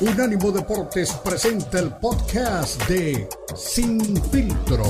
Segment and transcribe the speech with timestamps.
[0.00, 4.00] Unánimo Deportes presenta el podcast de Sin
[4.30, 4.84] Filtro.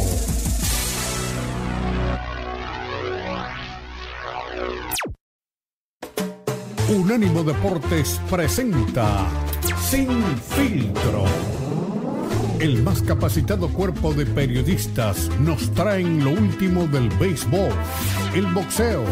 [6.94, 9.27] Unánimo Deportes presenta
[9.80, 11.25] Sin Filtro.
[12.61, 17.72] El más capacitado cuerpo de periodistas nos traen lo último del béisbol,
[18.34, 19.04] el boxeo,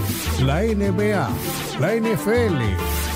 [0.44, 1.30] la NBA,
[1.80, 3.15] la NFL,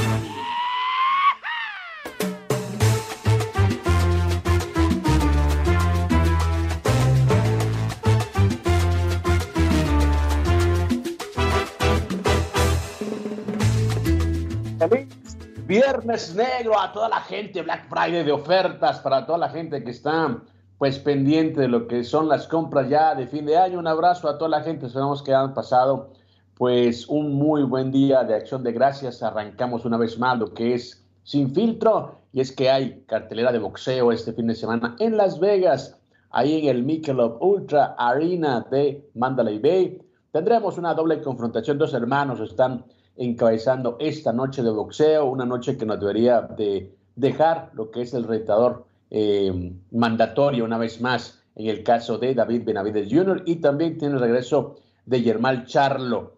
[15.67, 19.91] Viernes negro a toda la gente, Black Friday de ofertas para toda la gente que
[19.91, 20.41] está
[20.79, 23.77] pues pendiente de lo que son las compras ya de fin de año.
[23.77, 26.09] Un abrazo a toda la gente, esperamos que hayan pasado
[26.55, 29.21] pues un muy buen día de acción de gracias.
[29.21, 33.59] Arrancamos una vez más lo que es sin filtro y es que hay cartelera de
[33.59, 35.99] boxeo este fin de semana en Las Vegas,
[36.31, 40.01] ahí en el Michelob Ultra Arena de Mandalay Bay.
[40.31, 42.83] Tendremos una doble confrontación, dos hermanos están
[43.21, 48.13] encabezando esta noche de boxeo, una noche que nos debería de dejar lo que es
[48.13, 53.43] el retador eh, mandatorio una vez más en el caso de David Benavides Jr.
[53.45, 56.37] y también tiene el regreso de Germán Charlo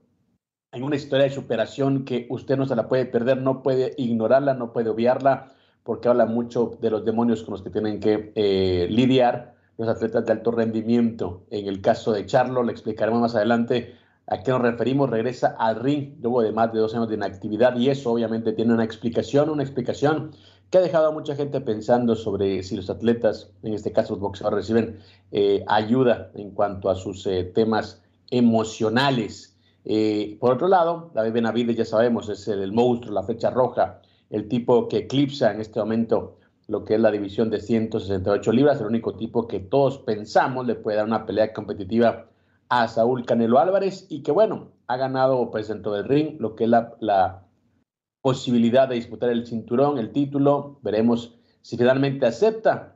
[0.73, 4.55] en una historia de superación que usted no se la puede perder, no puede ignorarla,
[4.55, 8.87] no puede obviarla, porque habla mucho de los demonios con los que tienen que eh,
[8.89, 11.45] lidiar los atletas de alto rendimiento.
[11.51, 13.95] En el caso de Charlo, le explicaremos más adelante
[14.27, 17.75] a qué nos referimos, regresa al ring luego de más de dos años de inactividad
[17.77, 20.31] y eso obviamente tiene una explicación, una explicación
[20.69, 24.21] que ha dejado a mucha gente pensando sobre si los atletas, en este caso los
[24.21, 24.99] boxeadores, reciben
[25.31, 28.01] eh, ayuda en cuanto a sus eh, temas
[28.31, 29.55] emocionales.
[29.85, 34.47] Eh, por otro lado, David Benavides, ya sabemos, es el, monstruo, la flecha roja, el
[34.47, 38.87] tipo que eclipsa en este momento lo que es la división de 168 libras, el
[38.87, 42.29] único tipo que todos pensamos le puede dar una pelea competitiva
[42.73, 46.63] a Saúl Canelo Álvarez y que bueno, ha ganado pues dentro del ring lo que
[46.63, 47.39] es la,
[48.21, 50.79] posibilidad de disputar el cinturón, el título.
[50.81, 52.95] Veremos si finalmente acepta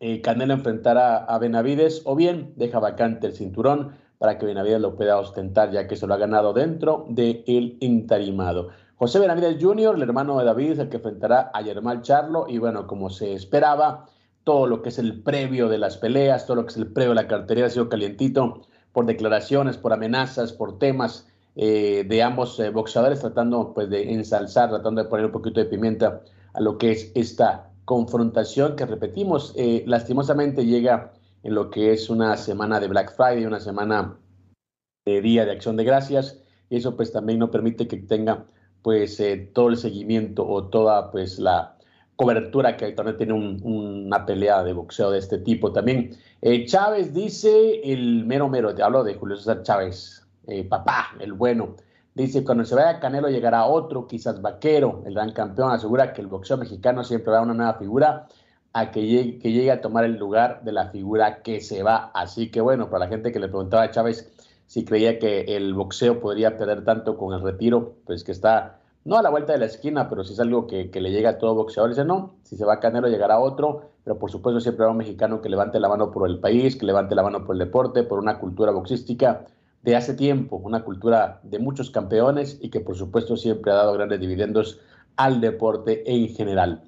[0.00, 4.96] eh, Canelo enfrentar a, Benavides o bien deja vacante el cinturón para que Benavides lo
[4.96, 8.70] pueda ostentar ya que se lo ha ganado dentro del el entarimado.
[8.96, 12.86] José Benavides Jr., el hermano de David, el que enfrentará a Germán Charlo y bueno,
[12.86, 14.06] como se esperaba,
[14.44, 17.10] todo lo que es el previo de las peleas, todo lo que es el previo
[17.10, 18.62] de la cartera ha sido calientito
[18.92, 21.26] por declaraciones, por amenazas, por temas
[21.56, 25.66] eh, de ambos eh, boxeadores, tratando pues de ensalzar, tratando de poner un poquito de
[25.66, 26.22] pimienta
[26.54, 31.12] a lo que es esta confrontación que repetimos, eh, lastimosamente llega
[31.42, 34.18] en lo que es una semana de Black Friday, una semana
[35.06, 38.46] de Día de Acción de Gracias, y eso pues también no permite que tenga
[38.82, 39.20] pues
[39.52, 41.77] todo el seguimiento o toda pues la
[42.18, 45.72] cobertura que también tiene un, una pelea de boxeo de este tipo.
[45.72, 51.10] También eh, Chávez dice, el mero mero, te hablo de Julio César Chávez, eh, papá,
[51.20, 51.76] el bueno,
[52.14, 56.26] dice, cuando se vaya Canelo llegará otro, quizás Vaquero, el gran campeón, asegura que el
[56.26, 58.26] boxeo mexicano siempre va a una nueva figura
[58.72, 62.10] a que llegue, que llegue a tomar el lugar de la figura que se va.
[62.14, 64.28] Así que bueno, para la gente que le preguntaba a Chávez
[64.66, 69.16] si creía que el boxeo podría perder tanto con el retiro, pues que está no
[69.16, 71.38] a la vuelta de la esquina, pero si es algo que, que, le llega a
[71.38, 74.84] todo boxeador, dice no, si se va a Canelo llegará otro, pero por supuesto siempre
[74.84, 77.54] habrá un mexicano que levante la mano por el país, que levante la mano por
[77.54, 79.46] el deporte, por una cultura boxística
[79.82, 83.94] de hace tiempo, una cultura de muchos campeones y que por supuesto siempre ha dado
[83.94, 84.78] grandes dividendos
[85.16, 86.82] al deporte en general.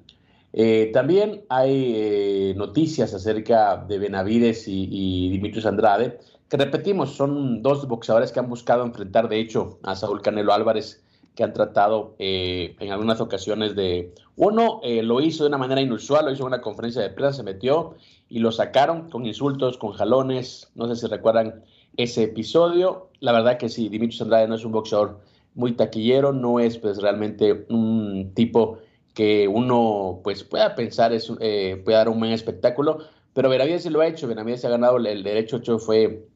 [0.53, 7.63] Eh, también hay eh, noticias acerca de Benavides y, y Dimitrios Andrade, que repetimos, son
[7.63, 11.01] dos boxeadores que han buscado enfrentar de hecho a Saúl Canelo Álvarez
[11.35, 14.13] que han tratado eh, en algunas ocasiones de...
[14.35, 17.37] Uno eh, lo hizo de una manera inusual, lo hizo en una conferencia de prensa,
[17.37, 17.95] se metió
[18.27, 21.63] y lo sacaron con insultos, con jalones, no sé si recuerdan
[21.95, 23.09] ese episodio.
[23.19, 25.19] La verdad que sí, Dimitri Andrade no es un boxeador
[25.53, 28.79] muy taquillero, no es pues realmente un tipo
[29.13, 32.99] que uno pues pueda pensar es, eh, puede dar un buen espectáculo,
[33.33, 36.27] pero Benavides sí lo ha hecho, Benavides ha ganado el, derecho, fue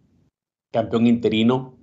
[0.72, 1.78] campeón interino,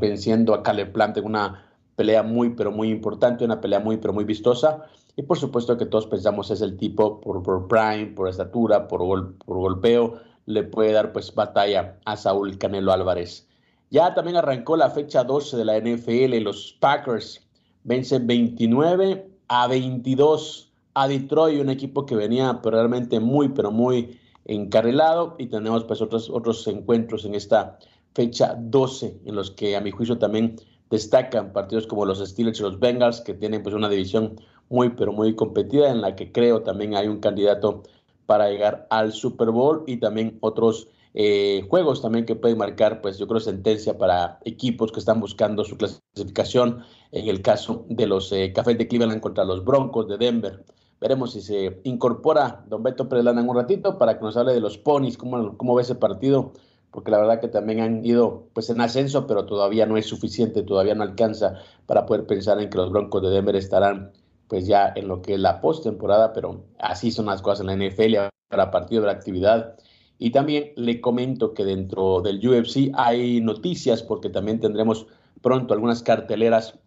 [0.00, 1.71] venciendo a Caleb Plant en una
[2.02, 4.86] pelea muy, pero muy importante, una pelea muy, pero muy vistosa.
[5.14, 9.04] Y por supuesto que todos pensamos es el tipo por, por prime, por estatura, por,
[9.04, 10.14] gol, por golpeo,
[10.46, 13.46] le puede dar pues batalla a Saúl Canelo Álvarez.
[13.90, 17.40] Ya también arrancó la fecha 12 de la NFL, los Packers
[17.84, 25.36] vencen 29 a 22 a Detroit, un equipo que venía realmente muy, pero muy encarrilado.
[25.38, 27.78] Y tenemos pues otros, otros encuentros en esta
[28.12, 30.56] fecha 12, en los que a mi juicio también
[30.92, 35.10] destacan partidos como los Steelers y los Bengals, que tienen pues una división muy, pero
[35.10, 37.82] muy competida, en la que creo también hay un candidato
[38.26, 43.16] para llegar al Super Bowl y también otros eh, juegos también que pueden marcar, pues
[43.18, 46.84] yo creo, sentencia para equipos que están buscando su clasificación.
[47.10, 50.62] En el caso de los eh, Cafés de Cleveland contra los Broncos de Denver.
[51.00, 54.60] Veremos si se incorpora Don Beto Perelana en un ratito para que nos hable de
[54.60, 56.52] los ponis, cómo, cómo ve ese partido,
[56.92, 60.62] porque la verdad que también han ido pues en ascenso, pero todavía no es suficiente,
[60.62, 61.54] todavía no alcanza
[61.86, 64.12] para poder pensar en que los Broncos de Denver estarán
[64.46, 67.88] pues ya en lo que es la postemporada, pero así son las cosas en la
[67.88, 69.76] NFL, para partido de la actividad.
[70.18, 75.06] Y también le comento que dentro del UFC hay noticias porque también tendremos
[75.40, 76.78] pronto algunas carteleras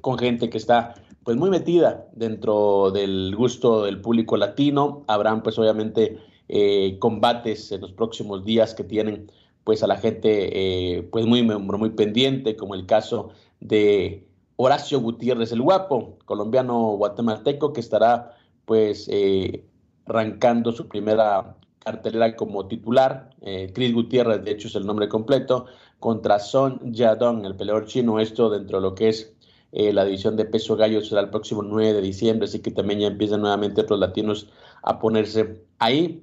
[0.00, 5.04] con gente que está pues muy metida dentro del gusto del público latino.
[5.06, 6.18] Habrán pues obviamente
[6.52, 9.30] eh, combates en los próximos días que tienen
[9.62, 13.30] pues a la gente eh, pues muy, muy pendiente, como el caso
[13.60, 14.26] de
[14.56, 19.64] Horacio Gutiérrez, el guapo, colombiano guatemalteco, que estará pues eh,
[20.06, 23.30] arrancando su primera cartelera como titular.
[23.42, 25.66] Eh, Chris Gutiérrez, de hecho, es el nombre completo,
[26.00, 28.18] contra Son Yadong, el peleador chino.
[28.18, 29.32] Esto dentro de lo que es
[29.72, 33.00] eh, la división de peso gallo será el próximo 9 de diciembre, así que también
[33.00, 34.48] ya empiezan nuevamente otros latinos
[34.82, 36.22] a ponerse ahí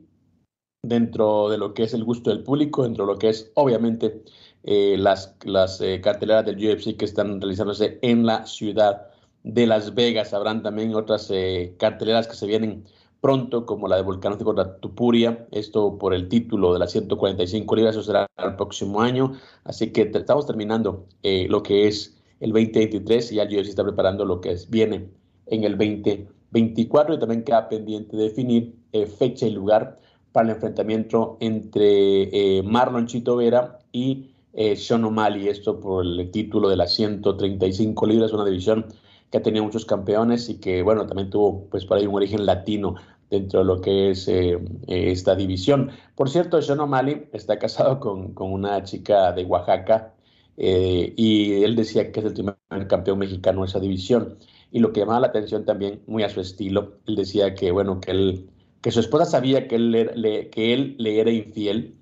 [0.87, 4.23] dentro de lo que es el gusto del público, dentro de lo que es obviamente
[4.63, 9.07] eh, las, las eh, carteleras del UFC que están realizándose en la ciudad
[9.43, 10.33] de Las Vegas.
[10.33, 12.85] Habrán también otras eh, carteleras que se vienen
[13.21, 17.95] pronto, como la de Volcán contra Tupuria, esto por el título de las 145 libras,
[17.95, 19.33] eso será el próximo año,
[19.63, 24.23] así que estamos terminando lo que es el 2023 y ya el UFC está preparando
[24.23, 25.09] lo que es, viene
[25.47, 28.75] en el 2024 y también queda pendiente definir
[29.17, 29.97] fecha y lugar
[30.37, 35.03] para el enfrentamiento entre Marlon Chito Vera y eh, Sean
[35.47, 38.85] esto por el título de las 135 libras, una división
[39.31, 42.45] que ha tenido muchos campeones y que, bueno, también tuvo, pues, por ahí un origen
[42.45, 42.93] latino
[43.31, 45.89] dentro de lo que es eh, eh, esta división.
[46.15, 50.13] Por cierto, Sean O'Malley está casado con, con, una chica de Oaxaca
[50.55, 52.55] eh, y él decía que es el primer
[52.87, 54.37] campeón mexicano de esa división.
[54.71, 57.99] Y lo que llamaba la atención también, muy a su estilo, él decía que, bueno,
[57.99, 58.49] que, él,
[58.81, 61.97] que su esposa sabía que él, le, que él le era infiel,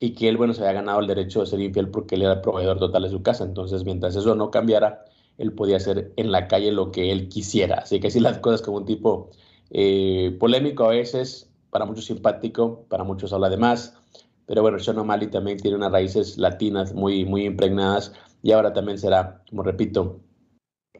[0.00, 2.34] y que él, bueno, se había ganado el derecho de ser infiel porque él era
[2.34, 3.44] el proveedor total de su casa.
[3.44, 5.04] Entonces, mientras eso no cambiara,
[5.38, 7.78] él podía hacer en la calle lo que él quisiera.
[7.78, 9.30] Así que sí, las cosas como un tipo
[9.70, 13.94] eh, polémico a veces, para muchos simpático, para muchos habla de más.
[14.46, 18.12] Pero bueno, Sean O'Malley también tiene unas raíces latinas muy, muy impregnadas
[18.42, 20.20] y ahora también será, como repito,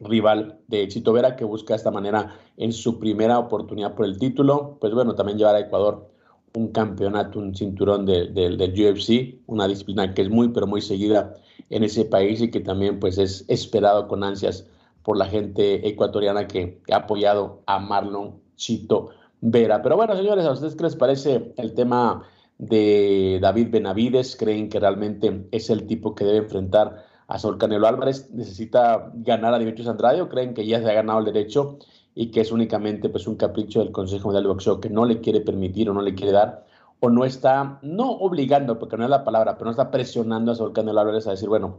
[0.01, 4.17] rival de Chito Vera, que busca de esta manera en su primera oportunidad por el
[4.17, 6.09] título, pues bueno, también llevar a Ecuador
[6.55, 11.35] un campeonato, un cinturón del UFC, una disciplina que es muy, pero muy seguida
[11.69, 14.65] en ese país y que también pues es esperado con ansias
[15.03, 19.09] por la gente ecuatoriana que ha apoyado a Marlon Chito
[19.41, 19.81] Vera.
[19.81, 22.23] Pero bueno, señores, ¿a ustedes qué les parece el tema
[22.57, 24.35] de David Benavides?
[24.35, 28.29] ¿Creen que realmente es el tipo que debe enfrentar a Saúl Canelo Álvarez?
[28.31, 31.77] ¿Necesita ganar a Dimitrios Andrade o creen que ya se ha ganado el derecho
[32.15, 35.21] y que es únicamente pues, un capricho del Consejo Mundial de Boxeo que no le
[35.21, 36.65] quiere permitir o no le quiere dar
[36.99, 40.55] o no está, no obligando, porque no es la palabra, pero no está presionando a
[40.55, 41.77] Saúl Canelo Álvarez a decir, bueno,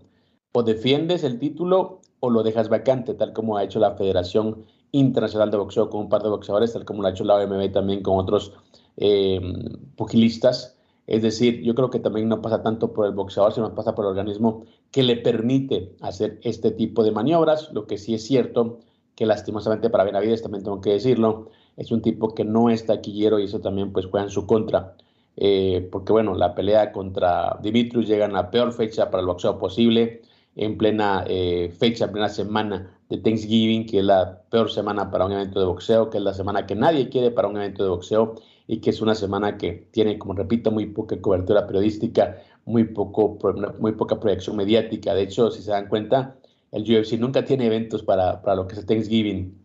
[0.52, 5.50] o defiendes el título o lo dejas vacante, tal como ha hecho la Federación Internacional
[5.50, 8.02] de Boxeo con un par de boxeadores, tal como lo ha hecho la OMB también
[8.02, 8.52] con otros
[8.96, 9.40] eh,
[9.96, 10.76] pugilistas.
[11.06, 14.04] Es decir, yo creo que también no pasa tanto por el boxeador, sino pasa por
[14.04, 17.70] el organismo que le permite hacer este tipo de maniobras.
[17.72, 18.80] Lo que sí es cierto
[19.14, 23.38] que lastimosamente para Benavides, también tengo que decirlo, es un tipo que no es taquillero
[23.38, 24.96] y eso también pues juega en su contra.
[25.36, 29.58] Eh, porque bueno, la pelea contra Dimitrius llega en la peor fecha para el boxeo
[29.58, 30.22] posible,
[30.56, 35.26] en plena eh, fecha, en plena semana de Thanksgiving, que es la peor semana para
[35.26, 37.90] un evento de boxeo, que es la semana que nadie quiere para un evento de
[37.90, 42.36] boxeo y que es una semana que tiene, como repito, muy poca cobertura periodística,
[42.70, 43.38] muy, poco,
[43.78, 45.14] muy poca proyección mediática.
[45.14, 46.36] De hecho, si se dan cuenta,
[46.72, 49.58] el UFC nunca tiene eventos para, para lo que es Thanksgiving.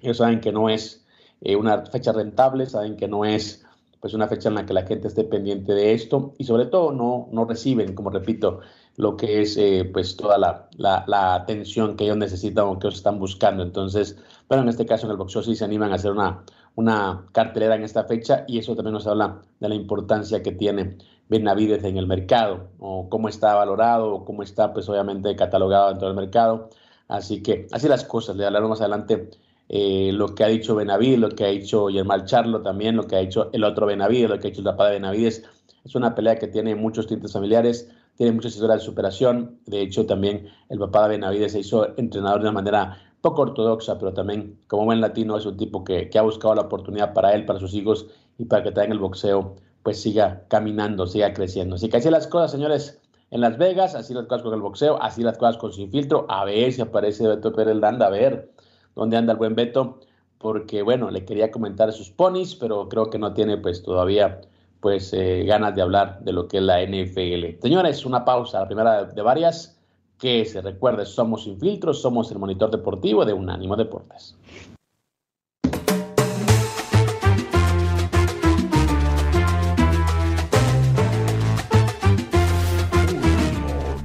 [0.00, 1.06] Ellos saben que no es
[1.40, 3.64] eh, una fecha rentable, saben que no es
[4.00, 6.90] pues una fecha en la que la gente esté pendiente de esto y sobre todo
[6.90, 8.58] no, no reciben, como repito,
[8.96, 12.98] lo que es eh, pues toda la, la, atención que ellos necesitan o que ellos
[12.98, 13.62] están buscando.
[13.62, 14.18] Entonces,
[14.48, 16.42] bueno, en este caso en el boxeo sí se animan a hacer una,
[16.74, 20.96] una cartelera en esta fecha y eso también nos habla de la importancia que tiene
[21.32, 26.08] Benavides en el mercado, o cómo está valorado, o cómo está, pues obviamente, catalogado dentro
[26.08, 26.68] del mercado.
[27.08, 29.30] Así que, así las cosas, le hablaremos más adelante
[29.68, 33.16] eh, lo que ha dicho Benavides, lo que ha dicho Yermal Charlo también, lo que
[33.16, 35.44] ha dicho el otro Benavides, lo que ha dicho el papá de Benavides.
[35.84, 39.58] Es una pelea que tiene muchos tintes familiares, tiene muchas historias de superación.
[39.66, 43.98] De hecho, también el papá de Benavides se hizo entrenador de una manera poco ortodoxa,
[43.98, 47.32] pero también como buen latino es un tipo que, que ha buscado la oportunidad para
[47.34, 51.76] él, para sus hijos y para que también el boxeo pues siga caminando, siga creciendo.
[51.76, 55.02] Así que así las cosas, señores, en Las Vegas, así las cosas con el boxeo,
[55.02, 56.26] así las cosas con Sin Filtro.
[56.28, 58.52] A ver si aparece Beto Pérez Landa, a ver
[58.94, 60.00] dónde anda el buen Beto,
[60.38, 64.40] porque bueno, le quería comentar sus ponis, pero creo que no tiene pues todavía
[64.80, 67.60] pues eh, ganas de hablar de lo que es la NFL.
[67.62, 69.78] Señores, una pausa, la primera de varias,
[70.18, 74.36] que se recuerde, somos Sin Filtro, somos el monitor deportivo de Unánimo Deportes.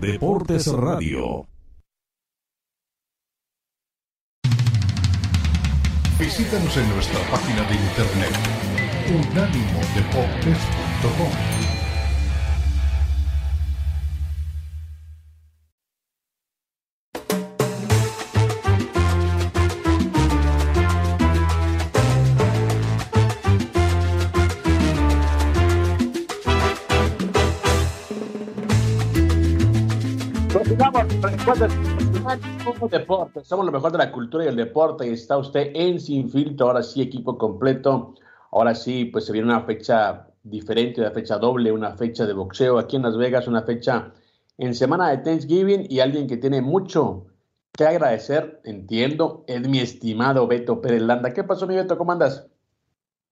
[0.07, 1.49] Deportes Radio.
[6.17, 8.31] Visítanos en nuestra página de internet
[9.09, 11.56] unánimodeportes.com.
[33.43, 36.67] somos lo mejor de la cultura y el deporte y está usted en Sin Filtro,
[36.67, 38.15] ahora sí equipo completo,
[38.51, 42.77] ahora sí pues se viene una fecha diferente, una fecha doble, una fecha de boxeo
[42.77, 44.11] aquí en Las Vegas, una fecha
[44.57, 47.27] en semana de Thanksgiving y alguien que tiene mucho
[47.73, 51.33] que agradecer, entiendo, es mi estimado Beto Pérez Landa.
[51.33, 51.97] ¿Qué pasó mi Beto?
[51.97, 52.47] ¿Cómo andas?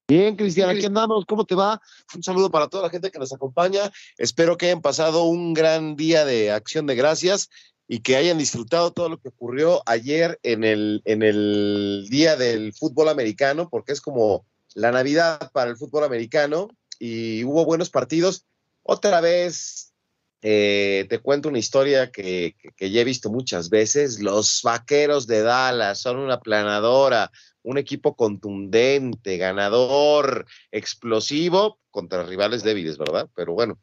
[0.08, 1.26] Bien, Cristian, aquí andamos.
[1.26, 1.82] ¿Cómo te va?
[2.14, 3.92] Un saludo para toda la gente que nos acompaña.
[4.20, 7.50] Espero que hayan pasado un gran día de acción de gracias
[7.88, 12.74] y que hayan disfrutado todo lo que ocurrió ayer en el, en el día del
[12.74, 18.46] fútbol americano, porque es como la Navidad para el fútbol americano y hubo buenos partidos.
[18.84, 19.94] Otra vez
[20.42, 24.20] eh, te cuento una historia que, que, ya he visto muchas veces.
[24.20, 27.32] Los vaqueros de Dallas son una planadora,
[27.64, 33.30] un equipo contundente, ganador, explosivo contra rivales débiles, ¿verdad?
[33.36, 33.80] Pero bueno,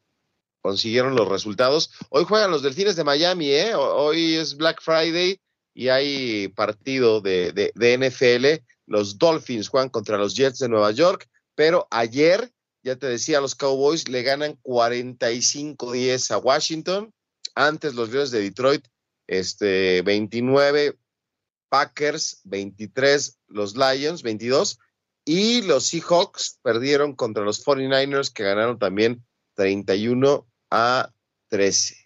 [0.63, 1.91] consiguieron los resultados.
[2.09, 3.75] Hoy juegan los Delfines de Miami, ¿eh?
[3.75, 5.39] Hoy es Black Friday
[5.75, 8.65] y hay partido de, de, NFL.
[8.87, 12.51] Los Dolphins juegan contra los Jets de Nueva York, pero ayer,
[12.83, 17.13] ya te decía, los Cowboys le ganan 45-10 a Washington.
[17.55, 18.87] Antes los Leones de Detroit,
[19.27, 20.97] este, 29,
[21.69, 24.79] Packers, 23, los Lions, 22.
[25.25, 31.13] Y los Seahawks perdieron contra los 49ers, que ganaron también 31 a
[31.49, 31.97] 13.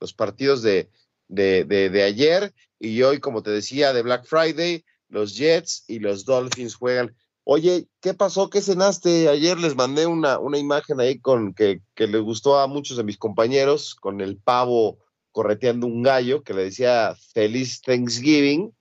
[0.00, 0.88] Los partidos de,
[1.28, 6.24] de, de, ayer y hoy, como te decía, de Black Friday, los Jets y los
[6.24, 7.16] Dolphins juegan.
[7.44, 8.48] Oye, ¿qué pasó?
[8.48, 9.28] ¿Qué cenaste?
[9.28, 13.04] Ayer les mandé una, una imagen ahí con que, que les gustó a muchos de
[13.04, 14.98] mis compañeros, con el pavo
[15.32, 18.74] correteando un gallo que le decía feliz Thanksgiving.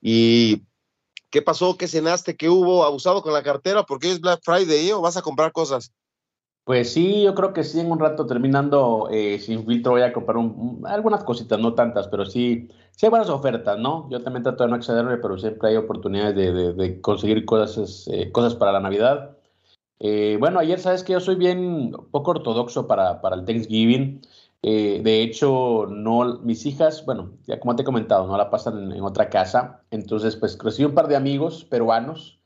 [0.00, 0.62] ¿Y
[1.30, 1.76] qué pasó?
[1.76, 2.36] ¿Qué cenaste?
[2.36, 2.84] ¿Qué hubo?
[2.84, 3.84] ¿Abusado con la cartera?
[3.84, 5.92] porque es Black Friday o vas a comprar cosas?
[6.64, 10.12] Pues sí, yo creo que sí, en un rato terminando eh, sin filtro voy a
[10.12, 10.36] comprar
[10.84, 14.08] algunas cositas, no tantas, pero sí, sí hay buenas ofertas, ¿no?
[14.10, 16.36] Yo también trato de no excederme, pero siempre hay oportunidades
[16.76, 19.36] de, conseguir cosas, eh, cosas para la Navidad.
[20.00, 24.22] Eh, bueno, ayer sabes que yo soy bien poco ortodoxo para, para el Thanksgiving.
[24.62, 28.92] de hecho, no, mis hijas, bueno, ya como te he comentado, no la pasan en,
[28.92, 29.82] en otra casa.
[29.90, 32.41] Entonces, pues recibí un par de amigos peruanos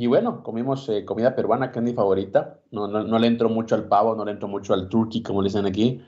[0.00, 2.60] y bueno, comimos eh, comida peruana, que es mi favorita.
[2.70, 5.48] No, no, le entro mucho al pavo, no le entro mucho al turkey, como le
[5.48, 6.00] dicen aquí.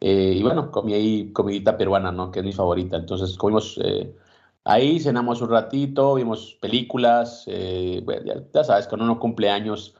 [0.00, 2.30] Eh, y bueno, comí ahí comidita peruana, ¿no?
[2.30, 2.96] Que es mi favorita.
[2.96, 4.16] Entonces comimos eh,
[4.64, 7.44] ahí, cenamos un ratito, vimos películas.
[7.46, 9.94] ya, sabes, cuando uno cumple años,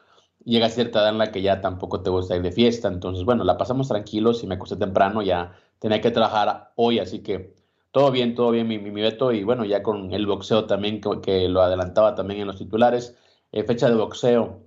[0.44, 2.88] llega cierta edad en la que ya tampoco te gusta ir de fiesta.
[2.88, 7.22] Entonces, bueno, la pasamos tranquilos y me acosté temprano, ya tenía que trabajar hoy, así
[7.22, 7.54] que
[7.92, 9.32] todo bien, todo bien, mi, mi, Beto.
[9.32, 13.18] Y bueno, ya con el boxeo también, que lo adelantaba también en los titulares
[13.54, 14.64] eh, fecha de boxeo,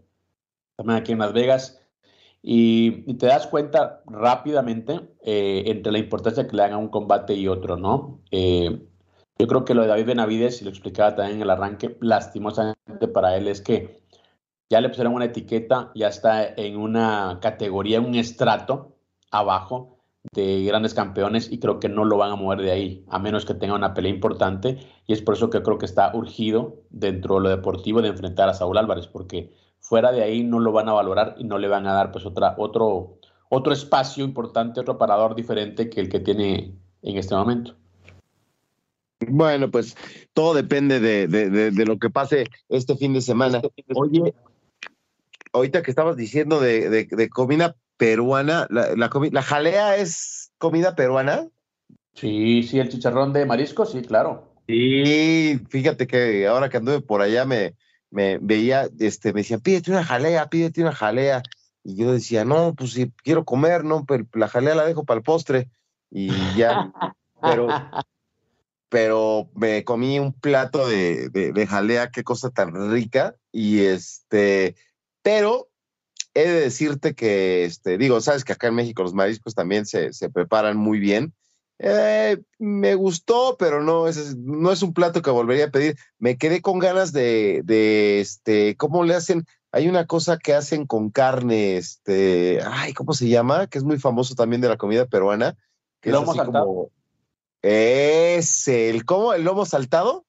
[0.78, 1.82] también aquí en Las Vegas,
[2.42, 7.34] y, te das cuenta rápidamente eh, entre la importancia que le dan a un combate
[7.34, 8.22] y otro, ¿no?
[8.32, 8.88] Eh,
[9.38, 13.10] yo creo que lo de David Benavides, y lo explicaba también en el arranque, lastimosamente
[13.14, 14.00] para él es que
[14.70, 18.96] ya le pusieron una etiqueta, ya está en una categoría, un estrato
[19.32, 19.97] abajo
[20.34, 23.46] de grandes campeones y creo que no lo van a mover de ahí, a menos
[23.46, 24.78] que tenga una pelea importante.
[25.06, 28.50] Y es por eso que creo que está urgido dentro de lo deportivo de enfrentar
[28.50, 31.68] a Saúl Álvarez, porque fuera de ahí no lo van a valorar y no le
[31.68, 33.20] van a dar pues otra, otro,
[33.50, 37.76] otro espacio importante, otro parador diferente que el que tiene en este momento.
[39.28, 39.96] Bueno, pues
[40.34, 43.62] todo depende de, de, lo que pase este fin de semana.
[43.96, 44.34] Oye,
[45.54, 51.48] ahorita que estabas diciendo de, comida peruana, la, la, jalea es comida peruana?
[52.14, 54.54] Sí, sí, el chicharrón de marisco, sí, claro.
[54.68, 57.76] Sí, fíjate que ahora que anduve por allá me,
[58.10, 61.44] me veía, este, me decían, pídete una jalea, pídete una jalea.
[61.84, 65.20] Y yo decía, no, pues si quiero comer, no, pero la jalea la dejo para
[65.20, 65.70] el postre.
[66.10, 66.92] Y ya,
[67.42, 67.68] pero,
[68.90, 73.36] pero me comí un plato de, de, jalea, qué cosa tan rica.
[73.52, 74.76] Y este,
[75.22, 75.70] pero
[76.38, 80.14] he de decirte que, este, digo, sabes que acá en México los mariscos también se,
[80.14, 81.34] se preparan muy bien.
[81.80, 85.96] Eh, me gustó, pero no es, no es un plato que volvería a pedir.
[86.20, 89.46] Me quedé con ganas de, de, este, ¿cómo le hacen?
[89.72, 93.68] Hay una cosa que hacen con carne, este, ay, ¿cómo se llama?
[93.68, 95.56] Que es muy famoso también de la comida peruana.
[96.02, 96.92] Que lomo es saltado.
[97.62, 99.34] es el, ¿cómo?
[99.34, 100.26] ¿El lomo saltado?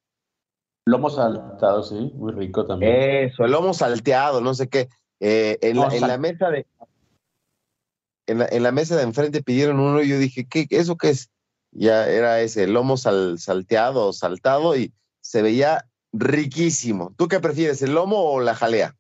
[0.87, 3.29] Lomo saltado, sí, muy rico también.
[3.29, 4.89] Eso, el lomo salteado, no sé qué.
[5.21, 6.67] Eh, en, la, en la mesa de,
[8.27, 10.67] en la, en la, mesa de enfrente pidieron uno y yo dije, ¿qué?
[10.71, 11.31] ¿Eso qué es?
[11.73, 17.13] ya era ese lomo sal, salteado, saltado y se veía riquísimo.
[17.17, 18.95] ¿Tú qué prefieres, el lomo o la jalea?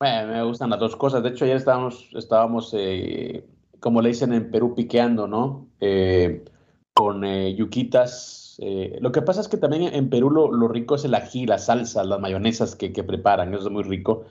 [0.00, 1.22] me gustan las dos cosas.
[1.22, 3.46] De hecho, ayer estábamos, estábamos eh,
[3.80, 5.68] como le dicen en Perú, piqueando, ¿no?
[5.80, 6.44] Eh,
[6.92, 8.58] con eh, yuquitas.
[9.00, 12.04] lo que pasa es que también en Perú lo, rico es el ají, la salsa,
[12.04, 13.54] las mayonesas que, que preparan.
[13.54, 14.26] Eso es muy rico.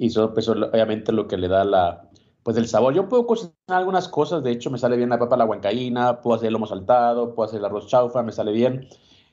[0.00, 2.08] Y eso, pues, obviamente, lo que le da la,
[2.42, 2.94] pues del sabor.
[2.94, 6.36] Yo puedo cocinar algunas cosas, de hecho me sale bien la papa la huancaína, puedo
[6.36, 8.88] hacer el lomo saltado, puedo hacer el arroz chaufa, me sale bien.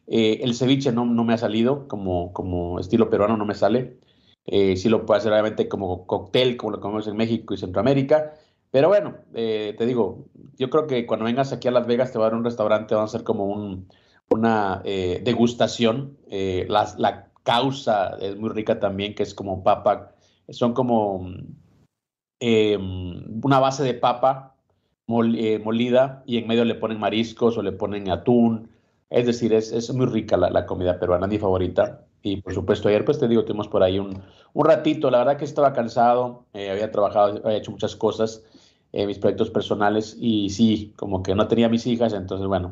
[0.08, 3.98] Eh, el ceviche no, no me ha salido, como, como estilo peruano no me sale.
[4.46, 8.34] Eh, sí lo puedo hacer obviamente como cóctel, como lo comemos en México y Centroamérica.
[8.70, 10.26] Pero bueno, eh, te digo,
[10.58, 12.94] yo creo que cuando vengas aquí a Las Vegas te va a dar un restaurante,
[12.94, 13.88] va a ser como un,
[14.30, 16.18] una degustación.
[16.30, 20.12] La, la causa es muy rica también, que es como papa,
[20.50, 21.30] son como
[22.40, 24.56] Em, una base de papa
[25.08, 28.70] eh, molida y en medio le ponen mariscos o le ponen atún.
[29.10, 32.06] Es decir, es, es muy rica la, comida peruana, mi favorita.
[32.22, 34.22] Y por supuesto, ayer, pues te digo, tuvimos por ahí un,
[34.54, 35.10] un ratito.
[35.10, 38.44] La verdad que estaba cansado, eh, había trabajado, había hecho muchas cosas,
[38.92, 42.72] eh, mis proyectos personales, y sí, como que no tenía mis hijas, entonces, bueno,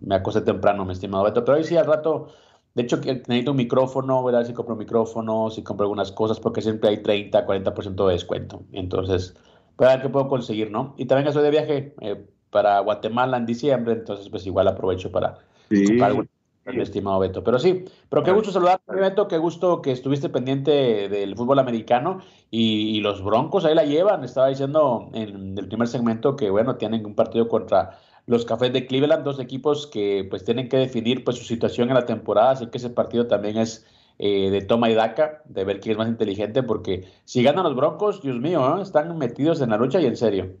[0.00, 1.44] me acosté temprano, mi estimado Beto.
[1.44, 2.28] Pero hoy sí, al rato
[2.74, 6.40] de hecho, necesito un micrófono, voy a ver si compro micrófonos, si compro algunas cosas,
[6.40, 8.64] porque siempre hay 30, 40% de descuento.
[8.72, 9.34] Entonces,
[9.76, 10.94] voy a ver qué puedo conseguir, ¿no?
[10.96, 15.38] Y también estoy de viaje eh, para Guatemala en diciembre, entonces pues igual aprovecho para
[15.68, 16.24] comprar algo,
[16.66, 17.44] mi estimado Beto.
[17.44, 22.22] Pero sí, pero qué gusto saludarte, Beto, qué gusto que estuviste pendiente del fútbol americano
[22.50, 24.24] y, y, los Broncos ahí la llevan.
[24.24, 28.86] Estaba diciendo en el primer segmento que, bueno, tienen un partido contra los Cafés de
[28.86, 32.66] Cleveland, dos equipos que pues tienen que definir pues su situación en la temporada, así
[32.66, 33.86] que ese partido también es
[34.18, 37.76] eh, de toma y daca, de ver quién es más inteligente, porque si ganan los
[37.76, 38.82] Broncos, Dios mío, ¿eh?
[38.82, 40.56] están metidos en la lucha y en serio.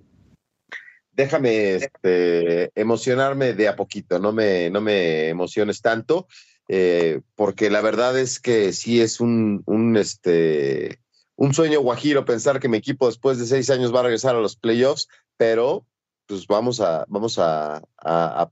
[1.12, 6.26] Déjame este, emocionarme de a poquito, no me, no me emociones tanto,
[6.68, 10.98] eh, porque la verdad es que sí es un, un, este,
[11.36, 14.40] un sueño guajiro pensar que mi equipo después de seis años va a regresar a
[14.40, 15.86] los playoffs, pero
[16.26, 17.82] pues vamos a, vamos a,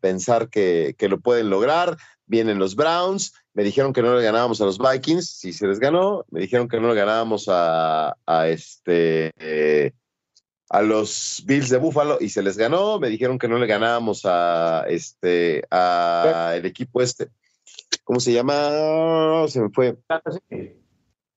[0.00, 1.96] pensar que, lo pueden lograr.
[2.26, 5.78] Vienen los Browns, me dijeron que no le ganábamos a los Vikings, si se les
[5.78, 9.92] ganó, me dijeron que no le ganábamos a, este eh,
[10.70, 14.22] a los Bills de Buffalo y se les ganó, me dijeron que no le ganábamos
[14.24, 17.28] a este a el equipo este.
[18.04, 19.46] ¿Cómo se llama?
[19.48, 19.98] Se me fue.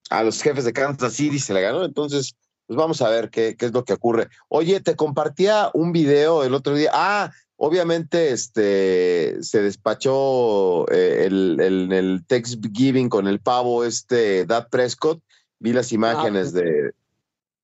[0.09, 2.35] A los jefes de Kansas City se le ganó, entonces
[2.67, 4.29] pues vamos a ver qué, qué es lo que ocurre.
[4.47, 6.89] Oye, te compartía un video el otro día.
[6.93, 14.67] Ah, obviamente este se despachó eh, el, el, el Thanksgiving con el pavo este Dad
[14.69, 15.21] Prescott.
[15.59, 16.91] Vi las ah, imágenes de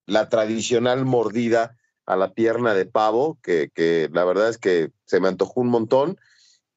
[0.05, 5.19] la tradicional mordida a la pierna de pavo, que, que la verdad es que se
[5.19, 6.19] me antojó un montón.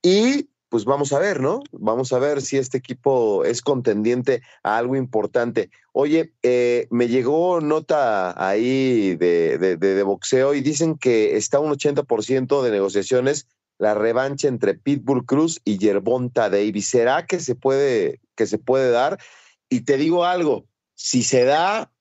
[0.03, 1.63] Y pues vamos a ver, ¿no?
[1.71, 5.71] Vamos a ver si este equipo es contendiente a algo importante.
[5.93, 12.61] Oye, eh, me llegó nota ahí de, de, boxeo y dicen que está un 80%
[12.61, 13.47] de negociaciones
[13.79, 16.89] la revancha entre Pitbull Cruz y Yerbonta Davis.
[16.89, 19.21] ¿Será que se puede, que se puede dar?
[19.69, 21.93] Y te digo algo, si se da,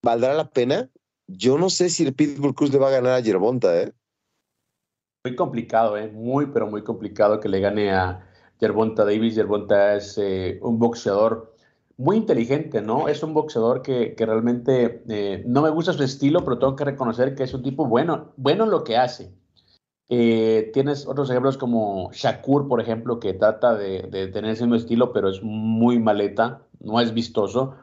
[0.00, 0.88] ¿valdrá la pena?
[1.26, 3.92] Yo no sé si el Pitbull Cruz le va a ganar a Yerbonta, ¿eh?
[5.22, 6.08] Muy complicado, ¿eh?
[6.08, 8.26] muy, pero muy complicado que le gane a
[8.58, 9.34] Yerbonta Davis.
[9.34, 11.54] Yerbonta es eh, un boxeador
[11.98, 13.06] muy inteligente, ¿no?
[13.06, 16.86] Es un boxeador que, que realmente eh, no me gusta su estilo, pero tengo que
[16.86, 19.34] reconocer que es un tipo bueno, bueno en lo que hace.
[20.08, 25.12] Eh, tienes otros ejemplos como Shakur, por ejemplo, que trata de, tener ese mismo estilo,
[25.12, 27.74] pero es muy maleta, no es vistoso.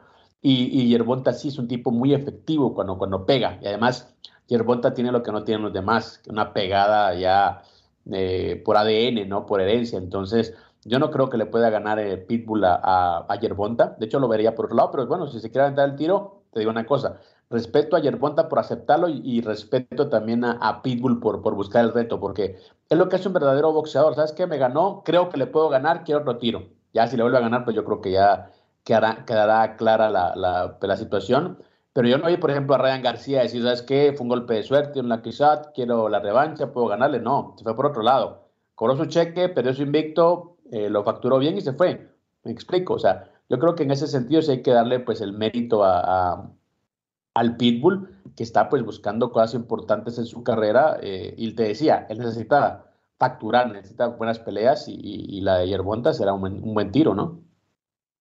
[0.42, 3.60] Y, y Yerbonta sí es un tipo muy efectivo cuando, cuando pega.
[3.62, 4.12] Y además,
[4.48, 7.62] Yerbonta tiene lo que no tienen los demás, una pegada ya
[8.10, 9.46] eh, por ADN, ¿no?
[9.46, 9.98] Por herencia.
[9.98, 13.96] Entonces, yo no creo que le pueda ganar el Pitbull a, Yerbonta.
[13.98, 16.42] De hecho, lo vería por otro lado, pero bueno, si se quiere aventar el tiro,
[16.52, 17.20] te digo una cosa.
[17.50, 22.18] Respeto a Yerbonta por aceptarlo y, respeto también a, Pitbull por, por buscar el reto,
[22.18, 22.56] porque
[22.88, 24.14] es lo que es un verdadero boxeador.
[24.14, 24.46] ¿Sabes qué?
[24.46, 26.62] Me ganó, creo que le puedo ganar, quiero otro tiro.
[26.94, 28.50] Ya si le vuelve a ganar, pues yo creo que ya
[28.84, 31.58] quedará, quedará clara la, la, la situación.
[31.98, 34.12] Pero yo no oí, por ejemplo, a Ryan García decir, ¿sabes qué?
[34.16, 37.18] Fue un golpe de suerte, un lucky shot, quiero la revancha, puedo ganarle.
[37.18, 38.50] No, se fue por otro lado.
[38.76, 42.08] Cobró su cheque, perdió su invicto, eh, lo facturó bien y se fue.
[42.44, 42.94] Me explico.
[42.94, 45.82] O sea, yo creo que en ese sentido sí hay que darle pues el mérito
[45.82, 46.48] a,
[47.34, 51.00] al Pitbull, que está pues buscando cosas importantes en su carrera.
[51.02, 56.32] Eh, y te decía, él necesita facturar, necesita buenas peleas y, la de Yerbonta será
[56.32, 57.40] un, un buen tiro, ¿no?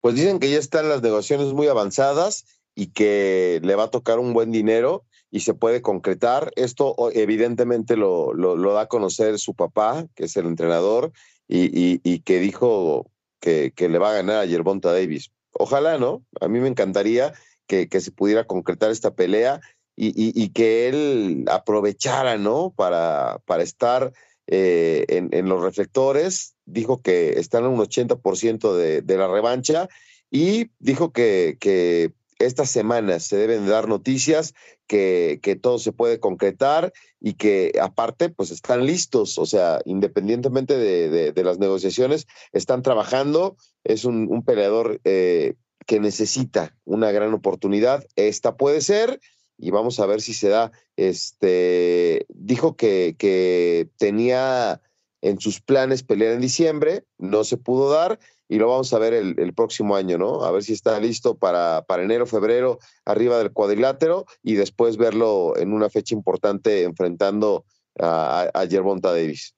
[0.01, 4.19] Pues dicen que ya están las negociaciones muy avanzadas y que le va a tocar
[4.19, 6.51] un buen dinero y se puede concretar.
[6.55, 11.11] Esto evidentemente lo, lo, da a conocer su papá, que es el entrenador,
[11.47, 13.09] y, y, que dijo
[13.39, 15.31] que, que, le va a ganar a Yerbonta Davis.
[15.53, 16.23] Ojalá, ¿no?
[16.39, 17.33] A mí me encantaría
[17.65, 19.59] que, que se pudiera concretar esta pelea
[19.95, 22.73] y, y, que él aprovechara, ¿no?
[22.75, 24.13] Para, para estar
[24.45, 26.53] eh, en, en, los reflectores.
[26.65, 29.89] Dijo que están en un 80% de, de la revancha
[30.29, 34.53] y dijo que, que estas semanas se deben dar noticias,
[34.87, 40.77] que, que, todo se puede concretar y que aparte pues están listos, o sea, independientemente
[40.77, 47.33] de, de, las negociaciones, están trabajando, es un, un peleador eh, que necesita una gran
[47.33, 49.19] oportunidad, esta puede ser
[49.57, 54.81] y vamos a ver si se da, este, dijo que, que tenía
[55.21, 58.19] en sus planes pelear en diciembre, no se pudo dar
[58.49, 60.43] y lo vamos a ver el, próximo año, ¿no?
[60.43, 65.57] A ver si está listo para, para enero, febrero, arriba del cuadrilátero y después verlo
[65.57, 67.65] en una fecha importante enfrentando
[67.99, 69.53] a, a Gervonta Davis.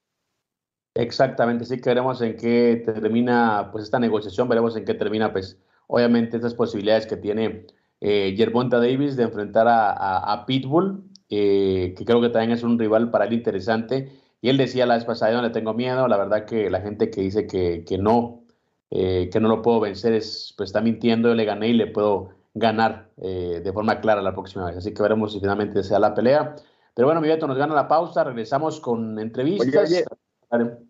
[0.96, 5.58] Exactamente, sí, que veremos en qué termina pues esta negociación, veremos en qué termina pues
[5.88, 7.68] obviamente estas posibilidades que tiene
[8.02, 12.80] eh, Gervonta Davis de enfrentar a, a, Pitbull, eh, que creo que también es un
[12.80, 14.12] rival para él interesante.
[14.42, 17.10] Y él decía la vez pasada, no le tengo miedo, la verdad que la gente
[17.10, 18.44] que dice que, que no,
[18.92, 22.30] eh, que no lo puedo vencer, es, pues está mintiendo, le gané y le puedo
[22.54, 24.78] ganar eh, de forma clara la próxima vez.
[24.78, 26.56] Así que veremos si finalmente sea la pelea.
[26.94, 29.90] Pero bueno, mi Beto, nos gana la pausa, regresamos con entrevistas.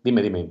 [0.02, 0.50] Dime, dime.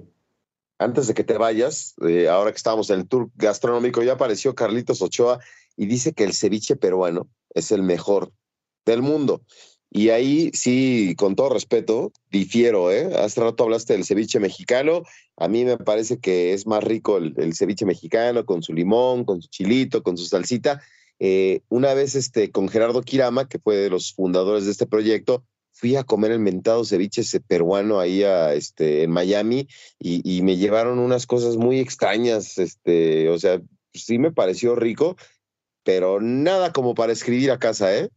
[0.77, 4.55] Antes de que te vayas, eh, ahora que estamos en el tour gastronómico, ya apareció
[4.55, 5.39] Carlitos Ochoa
[5.75, 8.31] y dice que el ceviche peruano es el mejor
[8.85, 9.41] del mundo.
[9.91, 13.09] Y ahí sí, con todo respeto, difiero, ¿eh?
[13.15, 15.03] Hace rato hablaste del ceviche mexicano.
[15.35, 19.41] A mí me parece que es más rico el, ceviche mexicano con su limón, con
[19.41, 20.81] su chilito, con su salsita.
[21.17, 25.43] Eh, una vez este, con Gerardo Kirama, que fue de los fundadores de este proyecto,
[25.71, 30.57] fui a comer el mentado ceviche peruano ahí a, este, en Miami y, y, me
[30.57, 32.59] llevaron unas cosas muy extrañas.
[32.59, 33.59] Este, o sea,
[33.93, 35.15] sí me pareció rico
[35.89, 38.09] pero nada como para escribir a casa, ¿eh?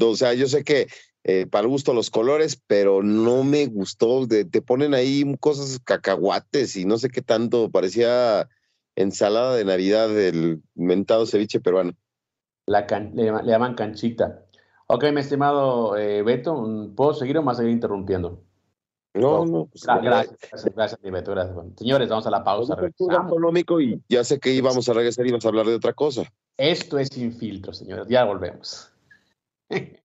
[0.00, 0.88] O sea, yo sé que
[1.24, 4.26] eh, para el gusto los colores, pero no me gustó.
[4.26, 8.48] te ponen ahí cosas cacahuates y no sé qué tanto, parecía
[8.96, 11.92] ensalada de Navidad del mentado ceviche peruano.
[12.66, 14.44] La le, llaman canchita.
[14.86, 18.42] Ok, mi estimado eh, Beto, ¿puedo seguir o más seguir interrumpiendo?
[19.14, 19.66] No, no.
[19.66, 21.56] Pues, gracias, gracias, gracias, Beto, gracias.
[21.76, 22.76] Señores, vamos a la pausa.
[22.98, 26.24] económico y ya sé que íbamos a regresar y íbamos a hablar de otra cosa.
[26.56, 28.06] Esto es sin filtro, señores.
[28.08, 28.91] Ya volvemos.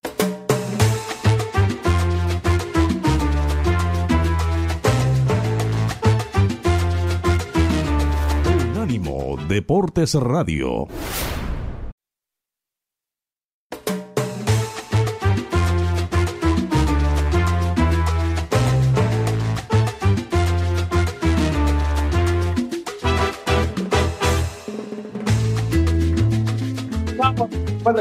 [8.73, 10.87] Unánimo Deportes Radio.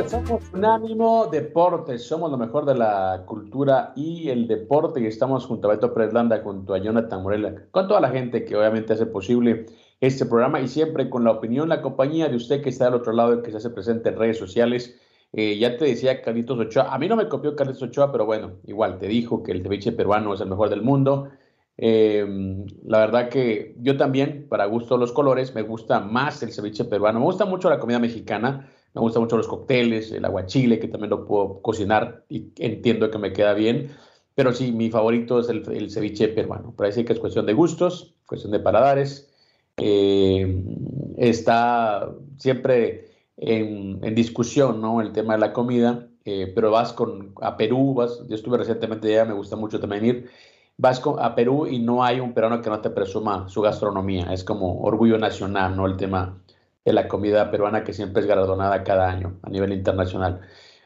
[0.08, 5.68] Somos Unánimo Deportes, somos lo mejor de la cultura y el deporte y estamos junto
[5.68, 9.66] a Beto Preslanda, junto a Jonathan Morela, con toda la gente que obviamente hace posible
[10.00, 13.12] este programa y siempre con la opinión, la compañía de usted que está al otro
[13.12, 15.00] lado y que se hace presente en redes sociales.
[15.32, 18.54] Eh, ya te decía Carlitos Ochoa, a mí no me copió Carlitos Ochoa, pero bueno,
[18.66, 21.28] igual te dijo que el ceviche peruano es el mejor del mundo.
[21.76, 26.84] Em, la verdad que yo también, para gusto los colores, me gusta más el ceviche
[26.84, 27.20] peruano.
[27.20, 31.10] Me gusta mucho la comida mexicana me gustan mucho los cócteles, el aguachile, que también
[31.10, 33.90] lo puedo cocinar y entiendo que me queda bien.
[34.34, 36.74] Pero sí, mi favorito es el, ceviche peruano.
[36.74, 39.30] Parece que es cuestión de gustos, cuestión de paladares.
[39.76, 40.64] Eh,
[41.18, 45.02] está siempre en, discusión, ¿no?
[45.02, 49.08] El tema de la comida, eh, pero vas con, a Perú, vas, yo estuve recientemente
[49.08, 50.30] allá, me gusta mucho también ir,
[50.78, 54.42] vas a Perú y no hay un peruano que no te presuma su gastronomía, es
[54.42, 55.86] como orgullo nacional, ¿no?
[55.86, 56.38] El tema
[56.86, 60.40] de la comida peruana que siempre es galardonada cada año a nivel internacional.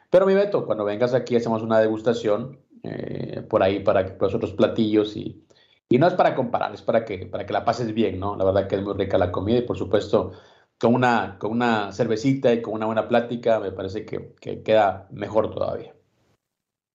[0.08, 4.52] Pero mi Beto, cuando vengas aquí hacemos una degustación eh, por ahí para los otros
[4.52, 5.44] platillos y,
[5.88, 8.34] y no es para comparar, es para que, para que la pases bien, ¿no?
[8.34, 10.32] La verdad que es muy rica la comida y por supuesto
[10.80, 14.32] con una, con una cervecita y con una buena plática me parece que,
[14.62, 15.94] queda mejor todavía.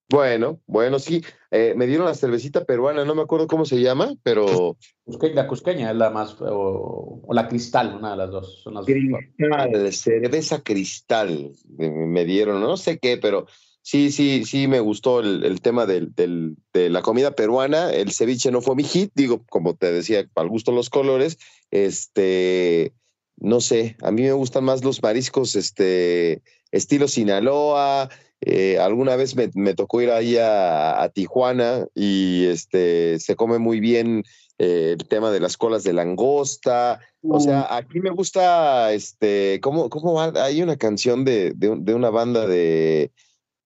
[0.10, 1.24] Bueno, bueno, sí.
[1.50, 4.78] Eh, me dieron la cervecita peruana, no me acuerdo cómo se llama, pero.
[5.06, 6.36] La cusqueña es la más.
[6.42, 8.62] O, la cristal, una de las dos.
[8.64, 11.52] Son las cristal, cerveza cristal.
[11.78, 13.48] Me dieron, no sé qué, pero
[13.82, 17.92] sí, sí, sí me gustó el, tema del, de la comida peruana.
[17.92, 21.40] El ceviche no fue mi hit, digo, como te decía, al gusto los colores.
[21.72, 22.94] Este
[23.38, 26.42] no sé, a mí me gustan más los mariscos, este,
[26.72, 28.10] estilo Sinaloa.
[28.42, 34.24] Eh, alguna vez me, tocó ir ahí a, Tijuana y este, se come muy bien
[34.58, 37.00] eh, el tema de las colas de langosta.
[37.22, 37.74] O sea, mm.
[37.74, 40.32] aquí me gusta, este, ¿cómo, cómo va?
[40.44, 43.12] Hay una canción de, de, una banda de,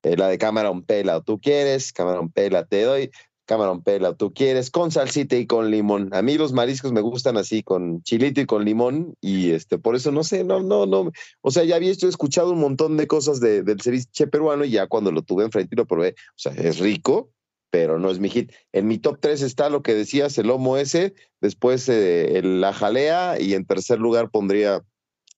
[0.03, 3.11] eh, la de Camarón Pela, tú quieres, Camarón Pela, te doy
[3.49, 6.09] camarón pela, tú quieres, con salsita y con limón.
[6.13, 9.95] A mí los mariscos me gustan así, con chilito y con limón, y este, por
[9.95, 11.11] eso no sé, no, no, no.
[11.41, 14.85] O sea, ya había escuchado un montón de cosas de, del ceviche peruano y ya
[14.85, 17.31] cuando lo tuve enfrente y lo probé, o sea, es rico,
[17.71, 18.51] pero no es mi hit.
[18.71, 23.41] En mi top 3 está lo que decías, el lomo ese, después eh, la jalea
[23.41, 24.85] y en tercer lugar pondría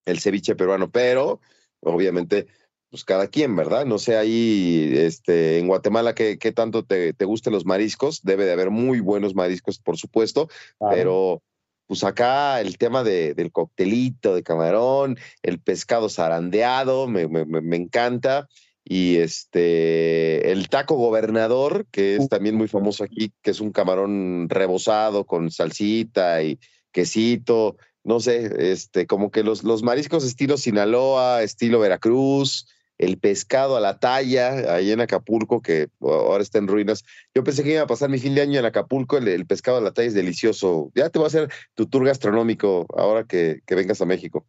[0.04, 1.40] el ceviche peruano, pero
[1.80, 2.48] obviamente
[2.92, 3.86] pues cada quien, ¿verdad?
[3.86, 8.22] No sé ahí, este, en Guatemala, ¿qué, qué tanto te, te gusten los mariscos?
[8.22, 11.42] Debe de haber muy buenos mariscos, por supuesto, pero
[11.88, 17.76] pues acá el tema de, del coctelito de camarón, el pescado zarandeado, me, me, me,
[17.78, 18.50] encanta.
[18.84, 24.50] Y este, el taco gobernador, que es también muy famoso aquí, que es un camarón
[24.50, 26.60] rebozado con salsita y
[26.92, 32.68] quesito, no sé, este, como que los, los mariscos estilo Sinaloa, estilo Veracruz,
[33.02, 37.04] el pescado a la talla, ahí en Acapulco, que ahora está en ruinas.
[37.34, 39.82] Yo pensé que iba a pasar mi fin de año en Acapulco, el, pescado a
[39.82, 40.92] la talla es delicioso.
[40.94, 44.46] Ya te voy a hacer tu tour gastronómico ahora que, vengas a México.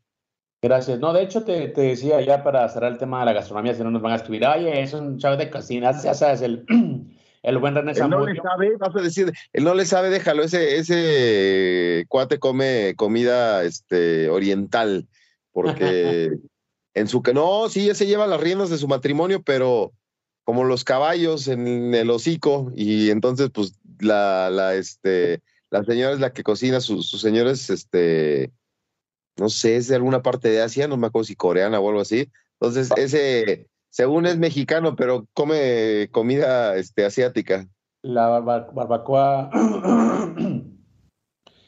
[0.61, 1.01] Gracias.
[1.01, 3.91] No, de hecho, te, decía ya para cerrar el tema de la gastronomía, si no
[3.91, 6.67] nos van a escribir, oye, es un chavo de cocina, ya sabes, el,
[7.43, 10.45] el buen René Él no le sabe, vas a decir, él no le sabe, déjalo,
[10.45, 15.09] ese, ese cuate come comida este, oriental,
[15.53, 16.33] porque
[16.95, 19.93] en su que no, sí, ya se lleva las riendas de su matrimonio, pero
[20.45, 26.21] como los caballos en el hocico, y entonces, pues, la, la, este, la señora es
[26.21, 28.53] la que cocina, sus su señores, este,
[29.39, 32.01] no sé, es de alguna parte de Asia, no me acuerdo si coreana o algo
[32.01, 32.31] así.
[32.61, 32.95] Entonces, ah.
[32.99, 37.69] ese, según es mexicano, pero come comida este, asiática.
[38.03, 39.51] La barbacoa,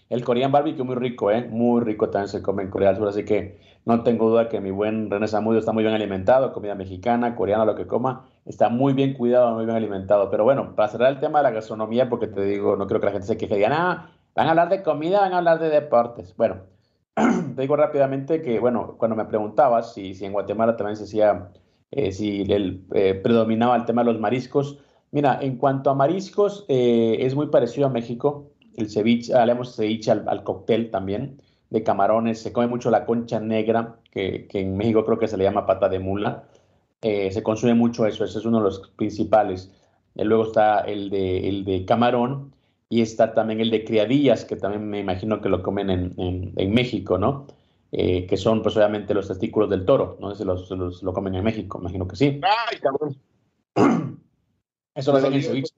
[0.08, 1.46] el coreano barbecue muy rico, ¿eh?
[1.48, 4.60] Muy rico también se come en Corea del Sur, así que no tengo duda que
[4.60, 8.70] mi buen René Zamudio está muy bien alimentado, comida mexicana, coreana, lo que coma, está
[8.70, 10.30] muy bien cuidado, muy bien alimentado.
[10.30, 13.06] Pero bueno, para cerrar el tema de la gastronomía, porque te digo, no creo que
[13.06, 15.58] la gente se queje y diga, ah, van a hablar de comida, van a hablar
[15.58, 16.34] de deportes.
[16.36, 16.62] Bueno,
[17.14, 21.50] te digo rápidamente que, bueno, cuando me preguntabas si, si en Guatemala también se hacía,
[21.90, 24.78] eh, si el, eh, predominaba el tema de los mariscos,
[25.10, 28.50] mira, en cuanto a mariscos, eh, es muy parecido a México.
[28.76, 31.38] El ceviche, hablamos ceviche al, al cóctel también
[31.74, 35.42] de camarones, se come mucho la concha negra, que, en México creo que se le
[35.42, 36.44] llama pata de mula.
[37.02, 39.72] Eh, se consume mucho eso, ese es uno de los principales.
[40.14, 42.54] Eh, luego está el de, el de camarón
[42.88, 47.18] y está también el de criadillas, que también me imagino que lo comen en, México,
[47.18, 47.48] ¿no?
[47.90, 51.34] Eh, que son pues obviamente los testículos del toro, no sé si los, lo comen
[51.34, 52.40] en México, imagino que sí.
[52.70, 53.16] ¡Ay, cabrón!
[54.94, 55.74] Eso lo hacen en ceviche.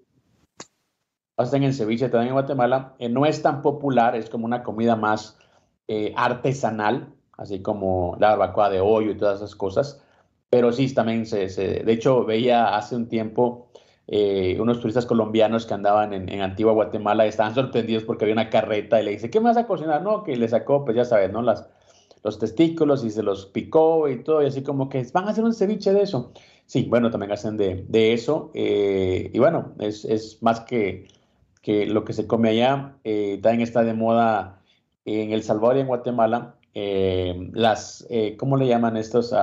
[1.38, 2.94] Hacen en ceviche también en Guatemala.
[3.08, 5.38] no es tan popular, es como una comida más
[5.88, 10.02] eh, artesanal, así como la barbacoa de hoyo y todas esas cosas.
[10.50, 13.68] Pero sí, también se, de hecho, veía hace un tiempo
[14.08, 19.00] eh, unos turistas colombianos que andaban en, Antigua Guatemala estaban sorprendidos porque había una carreta
[19.00, 20.02] y le dice, ¿qué me vas a cocinar?
[20.02, 21.42] No, que le sacó, pues ya sabes, ¿no?
[21.42, 21.68] Las,
[22.22, 25.44] los testículos y se los picó y todo, y así como que van a hacer
[25.44, 26.32] un ceviche de eso.
[26.66, 28.50] Sí, bueno, también hacen de, de eso.
[28.54, 31.08] Eh, y bueno, es, es, más que,
[31.62, 32.96] que lo que se come allá.
[33.42, 34.62] también está de moda
[35.06, 39.34] en El Salvador y en Guatemala, eh, las, eh, ¿cómo le llaman estos?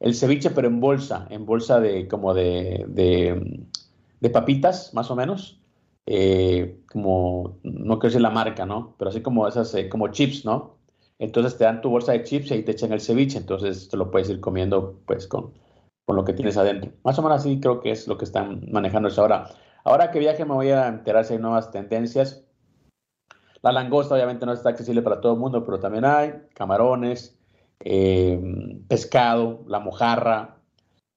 [0.00, 2.86] el ceviche, pero en bolsa, en bolsa de como de,
[4.20, 5.60] de papitas, más o menos,
[6.06, 8.94] eh, como, no quiero decir la marca, ¿no?
[8.98, 10.78] Pero así como esas, como chips, ¿no?
[11.18, 13.96] Entonces te dan tu bolsa de chips y ahí te echan el ceviche, entonces te
[13.96, 15.52] lo puedes ir comiendo pues con,
[16.06, 16.92] con lo que tienes adentro.
[17.04, 19.50] Más o menos así creo que es lo que están manejando ahora.
[19.84, 22.44] Ahora que viaje me voy a enterar si hay nuevas tendencias.
[23.62, 27.38] La langosta obviamente no está accesible para todo el mundo, pero también hay camarones,
[27.80, 28.40] eh,
[28.88, 30.56] pescado, la mojarra.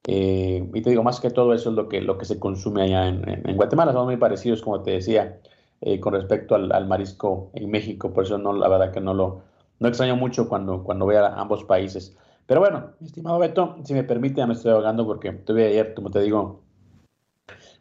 [0.05, 2.83] Eh, y te digo, más que todo eso es lo que, lo que se consume
[2.83, 3.93] allá en, Guatemala.
[3.93, 5.39] Son muy parecidos, como te decía,
[5.81, 8.11] eh, con respecto al, marisco en México.
[8.13, 9.41] Por eso no, la verdad que no lo
[9.79, 12.15] no extraño mucho cuando, cuando voy a ambos países.
[12.45, 16.11] Pero bueno, estimado Beto, si me permite, ya me estoy ahogando porque tuve ayer, como
[16.11, 16.61] te digo,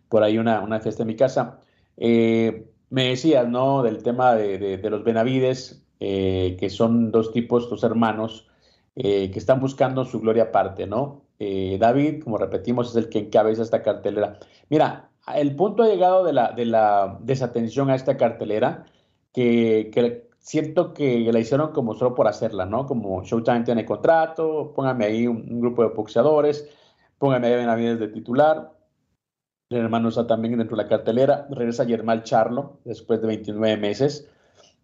[0.09, 1.61] por ahí una, una fiesta en mi casa.
[2.93, 3.83] Me decías, ¿no?
[3.83, 8.49] Del tema de, de, los Benavides, eh, que son dos tipos, dos hermanos,
[8.97, 11.23] eh, que están buscando su gloria aparte, ¿no?
[11.41, 14.39] David, como repetimos, es el que encabeza esta cartelera.
[14.69, 18.87] Mira, el punto ha llegado de la, de la desatención a esta cartelera,
[19.33, 22.87] que, que siento que la hicieron como solo por hacerla, ¿no?
[22.87, 26.69] Como Showtime tiene contrato, póngame ahí un, grupo de boxeadores,
[27.19, 28.73] póngame ahí Benavides de titular.
[29.73, 31.47] El hermano está también dentro de la cartelera.
[31.51, 34.29] Regresa Germán Charlo después de 29 meses.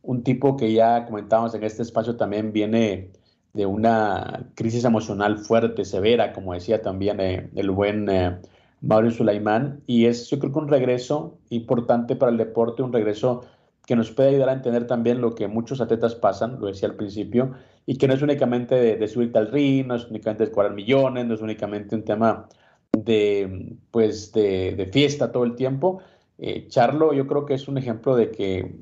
[0.03, 3.11] Un tipo que ya comentábamos en este espacio también viene
[3.53, 8.39] de una crisis emocional fuerte, severa, como decía también eh, el buen eh,
[8.81, 9.83] Mauricio Sulaimán.
[9.87, 13.43] Y es, yo creo que un regreso importante para el deporte, un regreso
[13.87, 16.95] que nos puede ayudar a entender también lo que muchos atletas pasan, lo decía al
[16.95, 17.53] principio,
[17.87, 21.27] y que no es únicamente de, subirte al ring, no es únicamente de cobrar millones,
[21.27, 22.49] no es únicamente un tema
[22.93, 26.01] de, pues, de, fiesta todo el tiempo.
[26.39, 28.75] Eh, Charlo, yo creo que es un ejemplo de que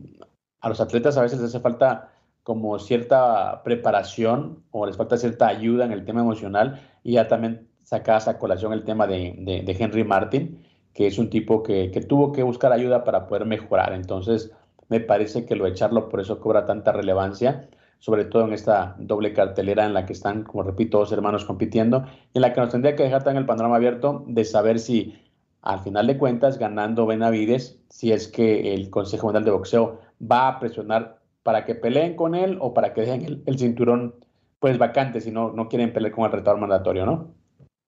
[0.60, 5.48] a los atletas a veces les hace falta como cierta preparación o les falta cierta
[5.48, 10.04] ayuda en el tema emocional y ya también sacas a colación el tema de, Henry
[10.04, 13.92] Martin, que es un tipo que, que, tuvo que buscar ayuda para poder mejorar.
[13.92, 14.52] Entonces,
[14.88, 18.94] me parece que lo de Charlo por eso cobra tanta relevancia, sobre todo en esta
[18.98, 22.60] doble cartelera en la que están, como repito, dos hermanos compitiendo, y en la que
[22.60, 25.14] nos tendría que dejar tan el panorama abierto de saber si,
[25.62, 30.48] al final de cuentas, ganando Benavides, si es que el Consejo Mundial de Boxeo va
[30.48, 34.14] a presionar para que peleen con él o para que dejen el, cinturón
[34.58, 37.28] pues vacante si no, no quieren pelear con el retador mandatorio, ¿no?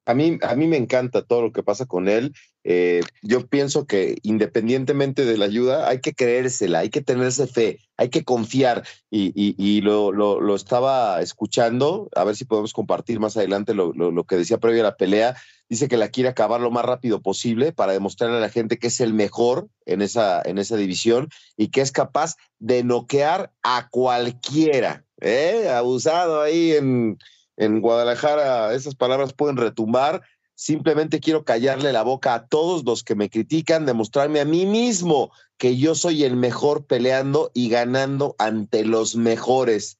[0.09, 2.33] A mí, a mí me encanta todo lo que pasa con él.
[2.65, 7.81] Eh, yo pienso que independientemente de la ayuda, hay que creérsela, hay que tenerse fe,
[7.99, 8.85] hay que confiar.
[9.11, 14.37] Y, lo, lo, estaba escuchando, a ver si podemos compartir más adelante lo, lo, que
[14.37, 15.37] decía previo a la pelea.
[15.69, 18.87] Dice que la quiere acabar lo más rápido posible para demostrarle a la gente que
[18.87, 23.91] es el mejor en esa, en esa división y que es capaz de noquear a
[23.91, 25.05] cualquiera.
[25.21, 25.69] ¿eh?
[25.69, 27.19] Abusado ahí en
[27.59, 30.23] en Guadalajara esas palabras pueden retumbar.
[30.55, 35.31] Simplemente quiero callarle la boca a todos los que me critican, demostrarme a mí mismo
[35.57, 39.99] que yo soy el mejor peleando y ganando ante los mejores.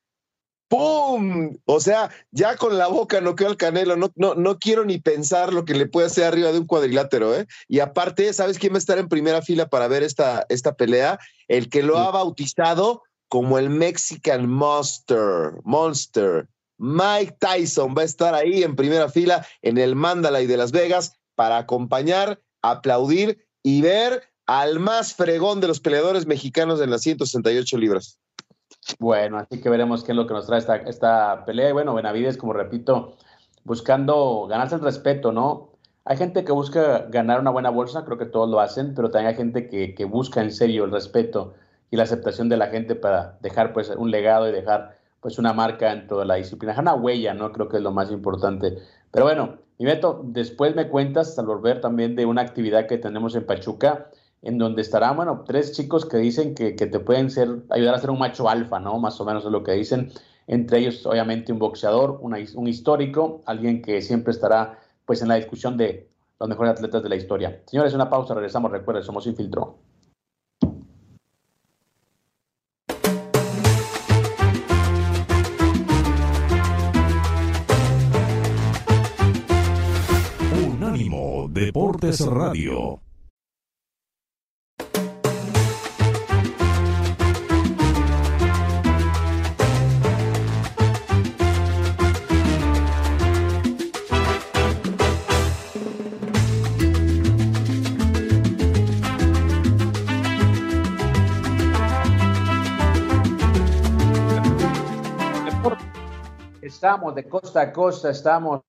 [0.69, 1.57] ¡Pum!
[1.65, 4.99] O sea, ya con la boca no quedó el canelo, no, no, no quiero ni
[4.99, 7.47] pensar lo que le puede hacer arriba de un cuadrilátero, ¿eh?
[7.69, 11.19] Y aparte, ¿sabes quién va a estar en primera fila para ver esta, esta pelea?
[11.49, 16.47] El que lo ha bautizado como el Mexican Monster, Monster,
[16.79, 21.19] Mike Tyson va a estar ahí en primera fila en el Mandalay de Las Vegas
[21.35, 27.77] para acompañar, aplaudir y ver al más fregón de los peleadores mexicanos en las 168
[27.79, 28.19] libras.
[28.99, 31.71] Bueno, así que veremos qué es lo que nos trae esta, esta pelea.
[31.71, 33.17] Y bueno, Benavides, como repito,
[33.65, 35.73] buscando ganarse el respeto, ¿no?
[36.05, 39.29] Hay gente que busca ganar una buena bolsa, creo que todos lo hacen, pero también
[39.29, 41.55] hay gente que, que busca en serio el respeto
[41.91, 45.53] y la aceptación de la gente para dejar pues un legado y dejar pues una
[45.53, 47.53] marca en toda la disciplina, una huella, ¿no?
[47.53, 48.79] Creo que es lo más importante.
[49.11, 49.87] Pero bueno, mi
[50.25, 54.11] después me cuentas al volver también de una actividad que tenemos en Pachuca,
[54.43, 58.11] en donde estarán, bueno, tres chicos que dicen que, te pueden ser, ayudar a ser
[58.11, 58.99] un macho alfa, ¿no?
[58.99, 60.13] Más o menos es lo que dicen.
[60.47, 65.77] Entre ellos, obviamente, un boxeador, un histórico, alguien que siempre estará, pues, en la discusión
[65.77, 66.09] de
[66.41, 67.61] los mejores atletas de la historia.
[67.67, 68.71] Señores, una pausa, regresamos.
[68.71, 69.77] Recuerden, somos Infiltro.
[81.59, 83.03] Deportes Radio.
[106.63, 108.68] Estamos de costa a costa, estamos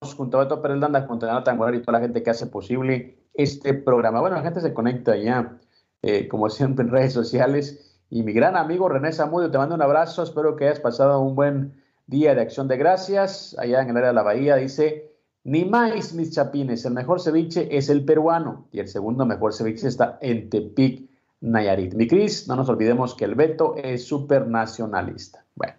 [0.00, 3.18] junto a Beto Pérez Landa, junto a Jonathan y toda la gente que hace posible
[3.34, 4.20] este programa.
[4.20, 5.58] Bueno, la gente se conecta ya,
[6.02, 8.00] eh, como siempre, en redes sociales.
[8.10, 10.22] Y mi gran amigo René Zamudio, te mando un abrazo.
[10.22, 14.08] Espero que hayas pasado un buen día de acción de gracias allá en el área
[14.08, 14.56] de la Bahía.
[14.56, 15.12] Dice,
[15.44, 19.88] ni más, mis chapines, el mejor ceviche es el peruano y el segundo mejor ceviche
[19.88, 21.08] está en Tepic,
[21.40, 21.94] Nayarit.
[21.94, 25.44] Mi Cris, no nos olvidemos que el Beto es súper nacionalista.
[25.54, 25.74] Bueno,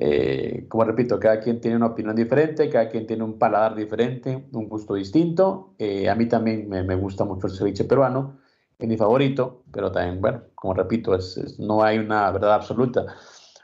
[0.00, 4.46] eh, como repito, cada quien tiene una opinión diferente, cada quien tiene un paladar diferente,
[4.52, 5.74] un gusto distinto.
[5.76, 8.38] Eh, a mí también me, gusta mucho el ceviche peruano,
[8.78, 13.06] es mi favorito, pero también, bueno, como repito, es, no hay una verdad absoluta.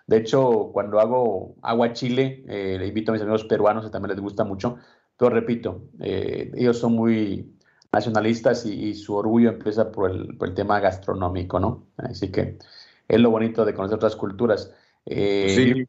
[0.09, 4.11] De hecho, cuando hago agua chile, eh, le invito a mis amigos peruanos que también
[4.11, 4.77] les gusta mucho,
[5.17, 7.57] pero repito, ellos son muy
[7.93, 11.87] nacionalistas y, su orgullo empieza por el, por el, tema gastronómico, ¿no?
[11.97, 12.59] Así que
[13.07, 14.73] es lo bonito de conocer otras culturas.
[15.07, 15.87] sí.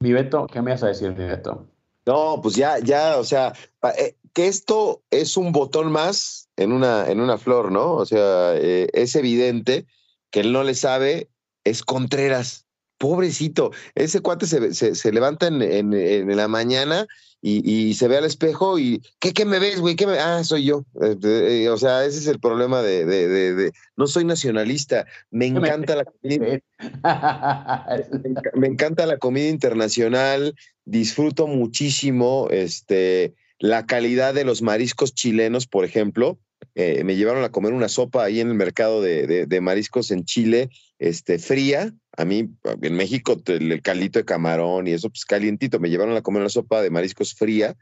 [0.00, 1.66] Mi Beto, ¿qué me vas a decir, mi Beto?
[2.06, 3.52] No, pues ya, ya, o sea,
[3.98, 7.94] eh, que esto es un botón más en una, en una flor, ¿no?
[7.94, 9.86] O sea, eh, es evidente
[10.30, 11.30] que él no le sabe,
[11.64, 12.67] es Contreras.
[12.98, 17.06] Pobrecito, ese cuate se, se, levanta en, en, la mañana
[17.40, 19.94] y, se ve al espejo y, ¿qué, qué me ves, güey?
[19.94, 20.18] ¿Qué me...
[20.18, 20.84] Ah, soy yo.
[21.00, 25.94] Eh, o sea, ese es el problema de, de, de, no soy nacionalista, me encanta
[25.94, 26.60] la comida.
[28.54, 35.84] me encanta la comida internacional, disfruto muchísimo este, la calidad de los mariscos chilenos, por
[35.84, 36.40] ejemplo.
[36.74, 40.24] Eh, me llevaron a comer una sopa ahí en el mercado de, de mariscos en
[40.24, 42.50] Chile, este, fría, a mí,
[42.82, 45.78] en México, el caldito de camarón y eso, pues calientito.
[45.78, 47.76] Me llevaron a comer una sopa de mariscos fría.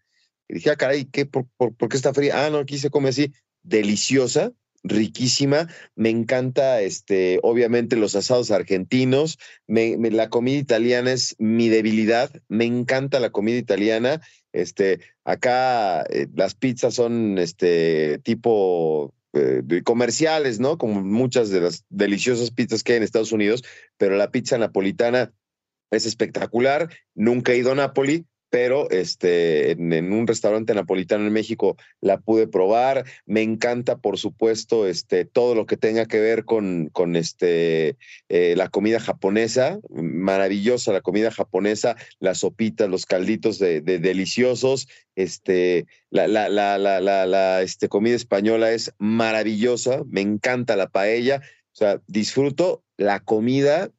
[0.47, 2.45] Y dije, ah, caray, ¿qué, por, qué está fría?
[2.45, 3.33] Ah, no, aquí se come así.
[3.63, 4.53] Deliciosa,
[4.85, 5.69] riquísima.
[5.95, 9.39] Me encanta, este, obviamente, los asados argentinos.
[9.67, 12.31] la comida italiana es mi debilidad.
[12.49, 14.21] Me encanta la comida italiana.
[14.53, 20.79] Este, acá eh, las pizzas son este tipo eh, comerciales, ¿no?
[20.79, 23.65] Como muchas de las deliciosas pizzas que hay en Estados Unidos,
[23.97, 25.33] pero la pizza napolitana
[25.91, 26.89] es espectacular.
[27.15, 28.27] Nunca he ido a Nápoli,
[28.57, 33.05] pero este, en, un restaurante napolitano en México la pude probar.
[33.27, 37.99] Me encanta, por supuesto, este, todo lo que tenga que ver con, con este,
[38.31, 39.79] eh, la comida japonesa.
[39.91, 44.89] Maravillosa la comida japonesa, las sopitas, los calditos de, deliciosos.
[45.17, 50.01] Este, la, la, la, la, este, comida española es maravillosa.
[50.09, 51.43] Me encanta la paella.
[51.73, 53.91] O sea, disfruto la comida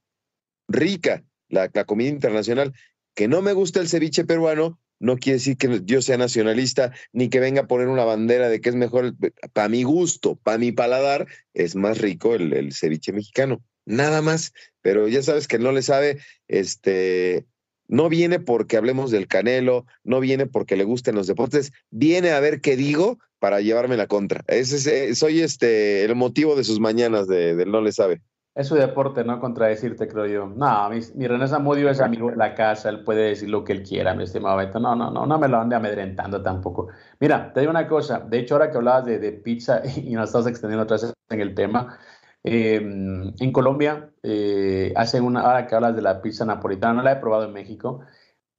[0.68, 2.74] rica, la comida internacional
[3.18, 7.30] que no me gusta el ceviche peruano, no quiere decir que yo sea nacionalista ni
[7.30, 9.16] que venga a poner una bandera de que es mejor,
[9.54, 13.64] para mi gusto, para mi paladar, es más rico el, ceviche mexicano.
[13.88, 14.54] Nada más,
[14.84, 17.48] pero ya sabes que no le sabe, este,
[17.88, 22.40] no viene porque hablemos del canelo, no viene porque le gusten los deportes, viene a
[22.40, 24.44] ver qué digo para llevarme la contra.
[24.46, 28.22] Ese, soy este, el motivo de sus mañanas de, de no le sabe.
[28.58, 30.48] Es su deporte, no contradecirte, creo yo.
[30.48, 33.72] No, mi, mi René Zamudio es amigo de la casa, él puede decir lo que
[33.72, 34.80] él quiera, mi estimado Beto.
[34.80, 36.88] No, no, no, no me lo ande amedrentando tampoco.
[37.20, 40.48] Mira, te digo una cosa, de hecho, ahora que hablabas de, pizza y nos estás
[40.48, 42.00] extendiendo otra vez en el tema,
[42.44, 47.12] em, en Colombia eh, hacen una, ahora que hablas de la pizza napolitana, no la
[47.12, 48.00] he probado en México,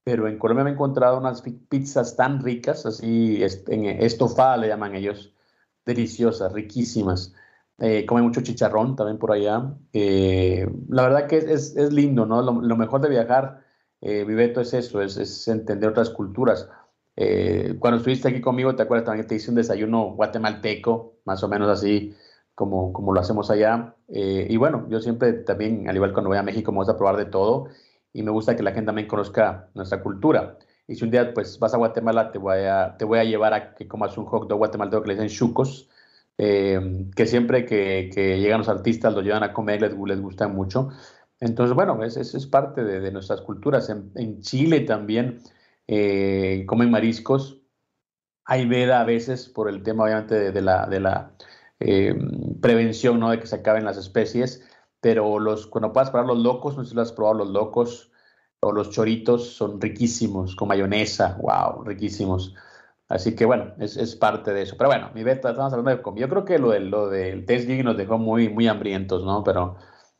[0.05, 4.95] pero en Colombia me he encontrado unas pizzas tan ricas, así en estofada le llaman
[4.95, 5.35] ellos,
[5.85, 7.33] deliciosas, riquísimas.
[7.81, 9.73] Eh, come mucho chicharrón también por allá.
[9.93, 12.41] Eh, la verdad que es, es, lindo, ¿no?
[12.41, 13.61] Lo, mejor de viajar,
[14.01, 14.25] eh,
[14.57, 16.69] es eso, es, entender otras culturas.
[17.15, 21.43] Eh, cuando estuviste aquí conmigo, ¿te acuerdas también que te hice un desayuno guatemalteco, más
[21.43, 22.15] o menos así
[22.55, 23.95] como, como lo hacemos allá?
[24.11, 27.25] y bueno, yo siempre también, al igual cuando voy a México, me gusta probar de
[27.25, 27.67] todo
[28.11, 30.57] y me gusta que la gente también conozca nuestra cultura.
[30.87, 33.53] Y si un día pues vas a Guatemala, te voy a, te voy a llevar
[33.53, 35.87] a que comas un hot dog guatemalteco que le dicen chucos,
[36.41, 38.09] eh, que siempre que,
[38.39, 40.87] llegan los artistas los llevan a comer, les, les gusta mucho.
[41.41, 43.89] Entonces, bueno, eso es, parte de, nuestras culturas.
[43.89, 45.41] En, Chile también
[45.85, 47.61] eh, comen mariscos.
[48.45, 51.33] Hay veda a veces por el tema, obviamente, de, la, de la
[51.81, 52.15] eh,
[52.61, 53.31] prevención, ¿no?
[53.31, 54.63] De que se acaben las especies.
[55.01, 58.11] Pero los, cuando puedas probar los locos, no sé si lo has probado, los locos
[58.61, 62.55] o los choritos son riquísimos, con mayonesa, wow, riquísimos.
[63.09, 64.75] Así que bueno, es, parte de eso.
[64.77, 66.27] Pero bueno, mi beta, estamos hablando de comida.
[66.27, 69.43] Yo creo que lo, de, lo del test nos dejó muy, muy hambrientos, ¿no?
[69.43, 69.77] Pero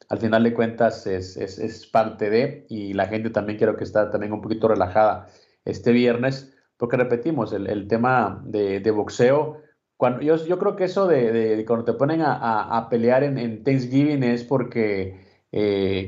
[0.10, 4.34] al final de cuentas es, parte de, y la gente también quiero que está también
[4.34, 5.28] un poquito relajada
[5.66, 9.62] este viernes, porque repetimos, el, tema de, boxeo,
[9.98, 14.24] cuando, yo, yo creo que eso de, cuando te ponen a, pelear en, en, Thanksgiving
[14.24, 16.08] es porque, eh,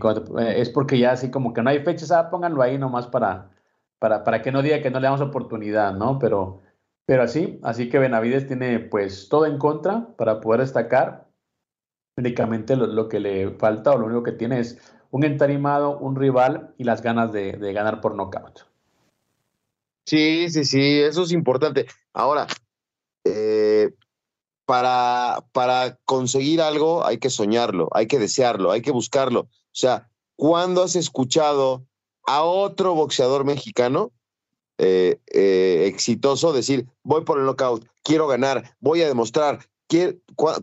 [0.56, 3.52] es porque ya así como que no hay fechas, ah, pónganlo ahí nomás para
[4.02, 6.18] para, para que no diga que no le damos oportunidad, ¿no?
[6.18, 6.64] Pero,
[7.06, 11.28] pero así, así que Benavides tiene pues todo en contra para poder destacar.
[12.18, 14.78] Únicamente lo, que le falta o lo único que tiene es
[15.12, 18.62] un entarimado, un rival y las ganas de, ganar por nocaut.
[20.06, 21.88] Sí, sí, sí, eso es importante.
[22.14, 22.48] Ahora,
[23.24, 23.94] eh,
[24.66, 29.42] para, para conseguir algo hay que soñarlo, hay que desearlo, hay que buscarlo.
[29.42, 31.86] O sea, ¿cuándo has escuchado
[32.26, 34.12] a otro boxeador mexicano
[34.84, 39.60] eh, eh, exitoso decir, voy por el knockout, quiero ganar, voy a demostrar?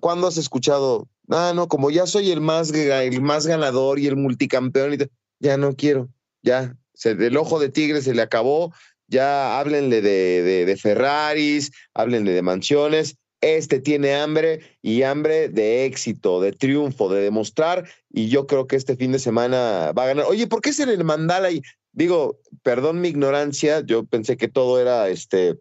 [0.00, 1.06] ¿Cuándo has escuchado?
[1.30, 4.96] Ah, no, como ya soy el más, el más ganador y el multicampeón,
[5.38, 6.08] ya no quiero,
[6.42, 8.72] ya, el ojo de tigre se le acabó,
[9.06, 15.84] ya háblenle de, de, de Ferraris, háblenle de mansiones, este tiene hambre y hambre de
[15.84, 17.88] éxito, de triunfo, de demostrar.
[18.10, 20.26] Y yo creo que este fin de semana va a ganar.
[20.26, 21.50] Oye, ¿por qué es en el Mandala?
[21.50, 21.62] Y
[21.92, 25.56] digo, perdón mi ignorancia, yo pensé que todo era este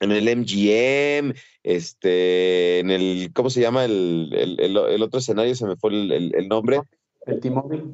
[0.00, 5.54] en el MGM, este, en el, ¿cómo se llama el, el, otro escenario?
[5.54, 6.80] Se me fue el, nombre.
[7.26, 7.84] El T-Mobile.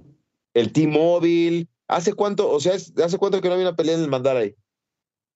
[0.55, 1.67] El T-Mobile.
[1.89, 4.55] ¿Hace cuánto, o sea, hace cuánto que no había una pelea en el Mandala ahí?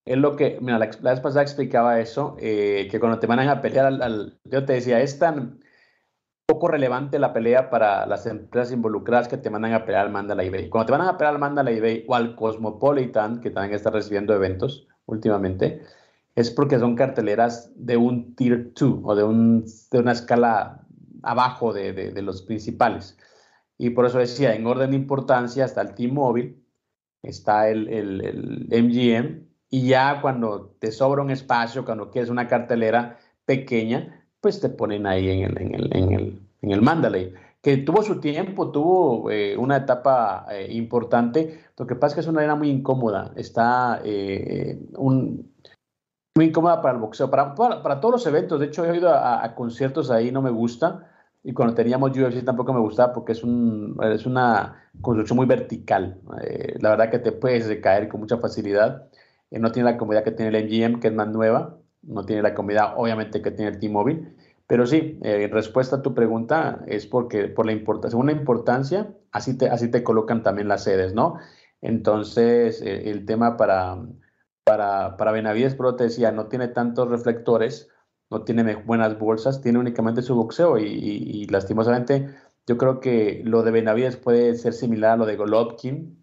[0.04, 3.60] Es lo que, mira, la, vez pasada explicaba eso, eh, que cuando te mandan a
[3.60, 5.60] pelear, al, yo te decía, es tan
[6.46, 10.50] poco relevante la pelea para las empresas involucradas que te mandan a pelear al Mandalay
[10.50, 10.68] Bay.
[10.68, 14.34] Cuando te mandan a pelear al Mandalay Bay o al Cosmopolitan, que también está recibiendo
[14.34, 15.82] eventos últimamente,
[16.34, 20.86] es porque son carteleras de un Tier 2 o de, un, de una escala
[21.22, 23.16] abajo de, de, los principales.
[23.78, 26.56] Y por eso decía, en orden de importancia está el T-Mobile,
[27.22, 32.48] está el, el, el MGM, y ya cuando te sobra un espacio, cuando quieres una
[32.48, 37.32] cartelera pequeña, pues te ponen ahí en el, en el, en el, en el Mandalay,
[37.62, 41.64] que tuvo su tiempo, tuvo eh, una etapa eh, importante.
[41.76, 45.52] Lo que pasa es que es una arena muy incómoda, está eh, un,
[46.34, 48.58] muy incómoda para el boxeo, para, para, todos los eventos.
[48.60, 51.06] De hecho, he ido a, conciertos ahí, no me gusta.
[51.42, 56.20] Y cuando teníamos UFC tampoco me gustaba porque es, un, es una construcción muy vertical.
[56.80, 59.08] la verdad que te puedes caer con mucha facilidad.
[59.50, 62.54] No tiene la comodidad que tiene el MGM, que es más nueva, no tiene la
[62.54, 64.34] comodidad obviamente que tiene el T-Mobile,
[64.66, 69.68] pero sí, eh, respuesta a tu pregunta es porque por la importancia, importancia, así te,
[69.68, 71.38] así te colocan también las sedes, ¿no?
[71.80, 73.98] Entonces, eh, el tema para,
[74.64, 77.88] para, para Benavides, pero te decía, no tiene tantos reflectores,
[78.30, 82.28] no tiene buenas bolsas, tiene únicamente su boxeo y, y lastimosamente
[82.66, 86.19] yo creo que lo de Benavides puede ser similar a lo de Golovkin,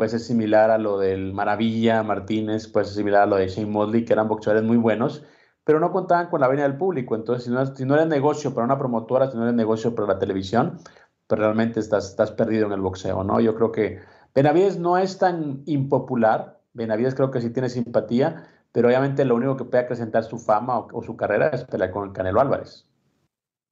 [0.00, 3.70] puede ser similar a lo del Maravilla Martínez, puede ser similar a lo de Shane
[3.70, 5.24] Mosley, que eran boxeadores muy buenos,
[5.62, 7.14] pero no contaban con la venia del público.
[7.14, 10.08] Entonces, si no, si no eres negocio para una promotora, si no eres negocio para
[10.08, 10.78] la televisión,
[11.26, 13.40] pues realmente estás, estás perdido en el boxeo, ¿no?
[13.40, 14.00] Yo creo que
[14.34, 19.58] Benavides no es tan impopular, Benavides creo que sí tiene simpatía, pero obviamente lo único
[19.58, 22.86] que puede acrecentar su fama o, su carrera es pelear con el Canelo Álvarez.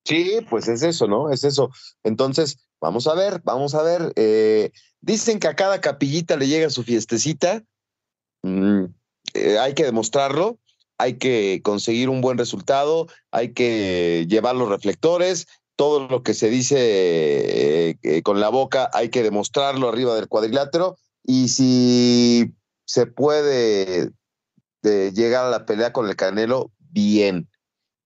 [0.04, 1.30] Sí, pues es eso, ¿no?
[1.30, 1.70] Es eso.
[2.02, 4.12] Entonces, vamos a ver, vamos a ver.
[4.16, 4.70] Eh,
[5.00, 7.62] Dicen que a cada capillita le llega su fiestecita.
[8.42, 8.84] Mm,
[9.34, 10.58] eh, hay que demostrarlo,
[10.98, 15.46] hay que conseguir un buen resultado, hay que llevar los reflectores.
[15.76, 20.96] Todo lo que se dice eh, con la boca hay que demostrarlo arriba del cuadrilátero.
[21.22, 22.54] Y si
[22.84, 24.10] se puede
[24.82, 27.48] llegar a la pelea con el Canelo, bien.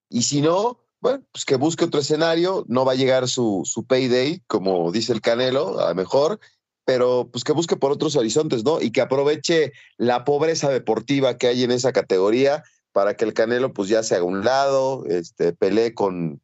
[0.09, 3.85] Y si no, bueno, pues que busque otro escenario, no va a llegar su, su
[3.85, 6.39] payday, como dice el Canelo, a lo mejor,
[6.85, 8.79] pero pues que busque por otros horizontes, ¿no?
[8.79, 13.73] Y que aproveche la pobreza deportiva que hay en esa categoría para que el Canelo
[13.73, 16.39] pues ya se haga un lado, este, pelee con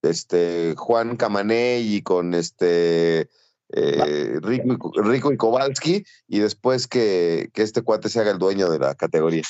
[0.00, 3.28] este Juan Camané y con este
[3.74, 8.70] eh, Rico, Rico, y Kowalski y después que, que, este cuate se haga el dueño
[8.70, 9.44] de la categoría.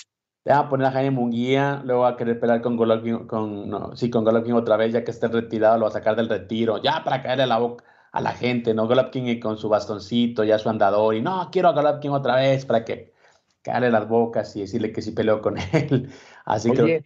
[0.49, 3.69] Le va a poner a Jaime Munguía, luego va a querer pelear con Golovkin, con,
[3.69, 6.27] no, sí, con Golovkin otra vez, ya que esté retirado, lo va a sacar del
[6.27, 8.89] retiro, ya para caerle la boca a la gente, ¿no?
[8.89, 12.83] Golovkin con su bastoncito, ya su andador, y no, quiero a Golovkin otra vez para
[12.87, 13.13] que
[13.61, 16.11] caerle las bocas y decirle que sí peleó con él.
[16.47, 17.05] Así que.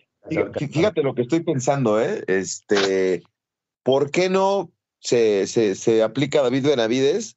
[0.55, 2.23] Fíjate lo que estoy pensando, ¿eh?
[2.29, 3.25] Este,
[3.83, 4.71] ¿por qué no
[5.01, 7.37] se, se, se aplica a David Benavides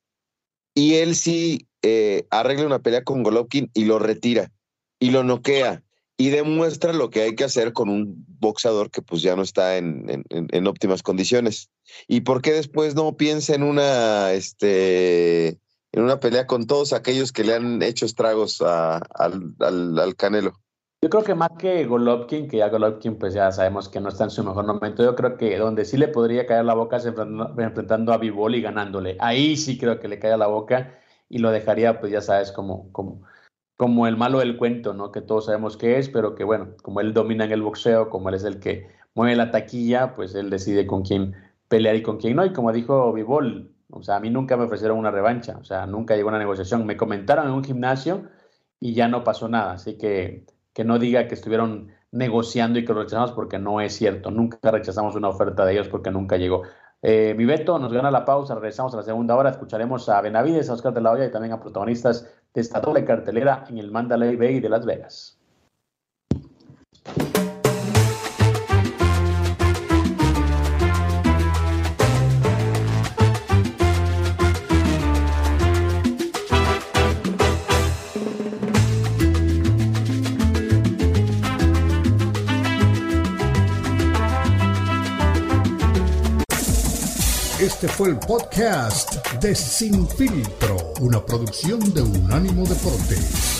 [0.75, 4.51] y él sí eh, arregla una pelea con Golovkin y lo retira
[4.99, 5.81] y lo noquea?
[6.17, 9.77] Y demuestra lo que hay que hacer con un boxeador que pues ya no está
[9.77, 11.69] en, en, óptimas condiciones.
[12.07, 17.33] ¿Y por qué después no piensa en una, este, en una pelea con todos aquellos
[17.33, 20.53] que le han hecho estragos a, al, al, Canelo?
[21.01, 24.23] Yo creo que más que Golovkin, que ya Golovkin pues ya sabemos que no está
[24.23, 27.05] en su mejor momento, yo creo que donde sí le podría caer la boca es
[27.05, 29.17] enfrentando, a Vivol y ganándole.
[29.19, 30.97] Ahí sí creo que le cae la boca
[31.27, 32.89] y lo dejaría pues ya sabes como...
[32.93, 33.21] como
[33.77, 35.11] como el malo del cuento, ¿no?
[35.11, 38.29] Que todos sabemos qué es, pero que bueno, como él domina en el boxeo, como
[38.29, 41.35] él es el que mueve la taquilla, pues él decide con quién
[41.67, 42.45] pelear y con quién no.
[42.45, 45.85] Y como dijo Vivol, o sea, a mí nunca me ofrecieron una revancha, o sea,
[45.85, 46.85] nunca llegó una negociación.
[46.85, 48.23] Me comentaron en un gimnasio
[48.79, 49.73] y ya no pasó nada.
[49.73, 50.45] Así que
[50.75, 54.29] que no diga que estuvieron negociando y que lo rechazamos porque no es cierto.
[54.29, 56.63] Nunca rechazamos una oferta de ellos porque nunca llegó.
[57.01, 60.73] Eh, mi nos gana la pausa, regresamos a la segunda hora, escucharemos a Benavides, a
[60.73, 64.37] Oscar de la Hoya y también a protagonistas de esta doble cartelera en el Mandalay
[64.37, 65.37] Bay de Las Vegas.
[87.59, 93.54] Este fue el podcast de Sin Filtro, una producción de Unánimo Deportes.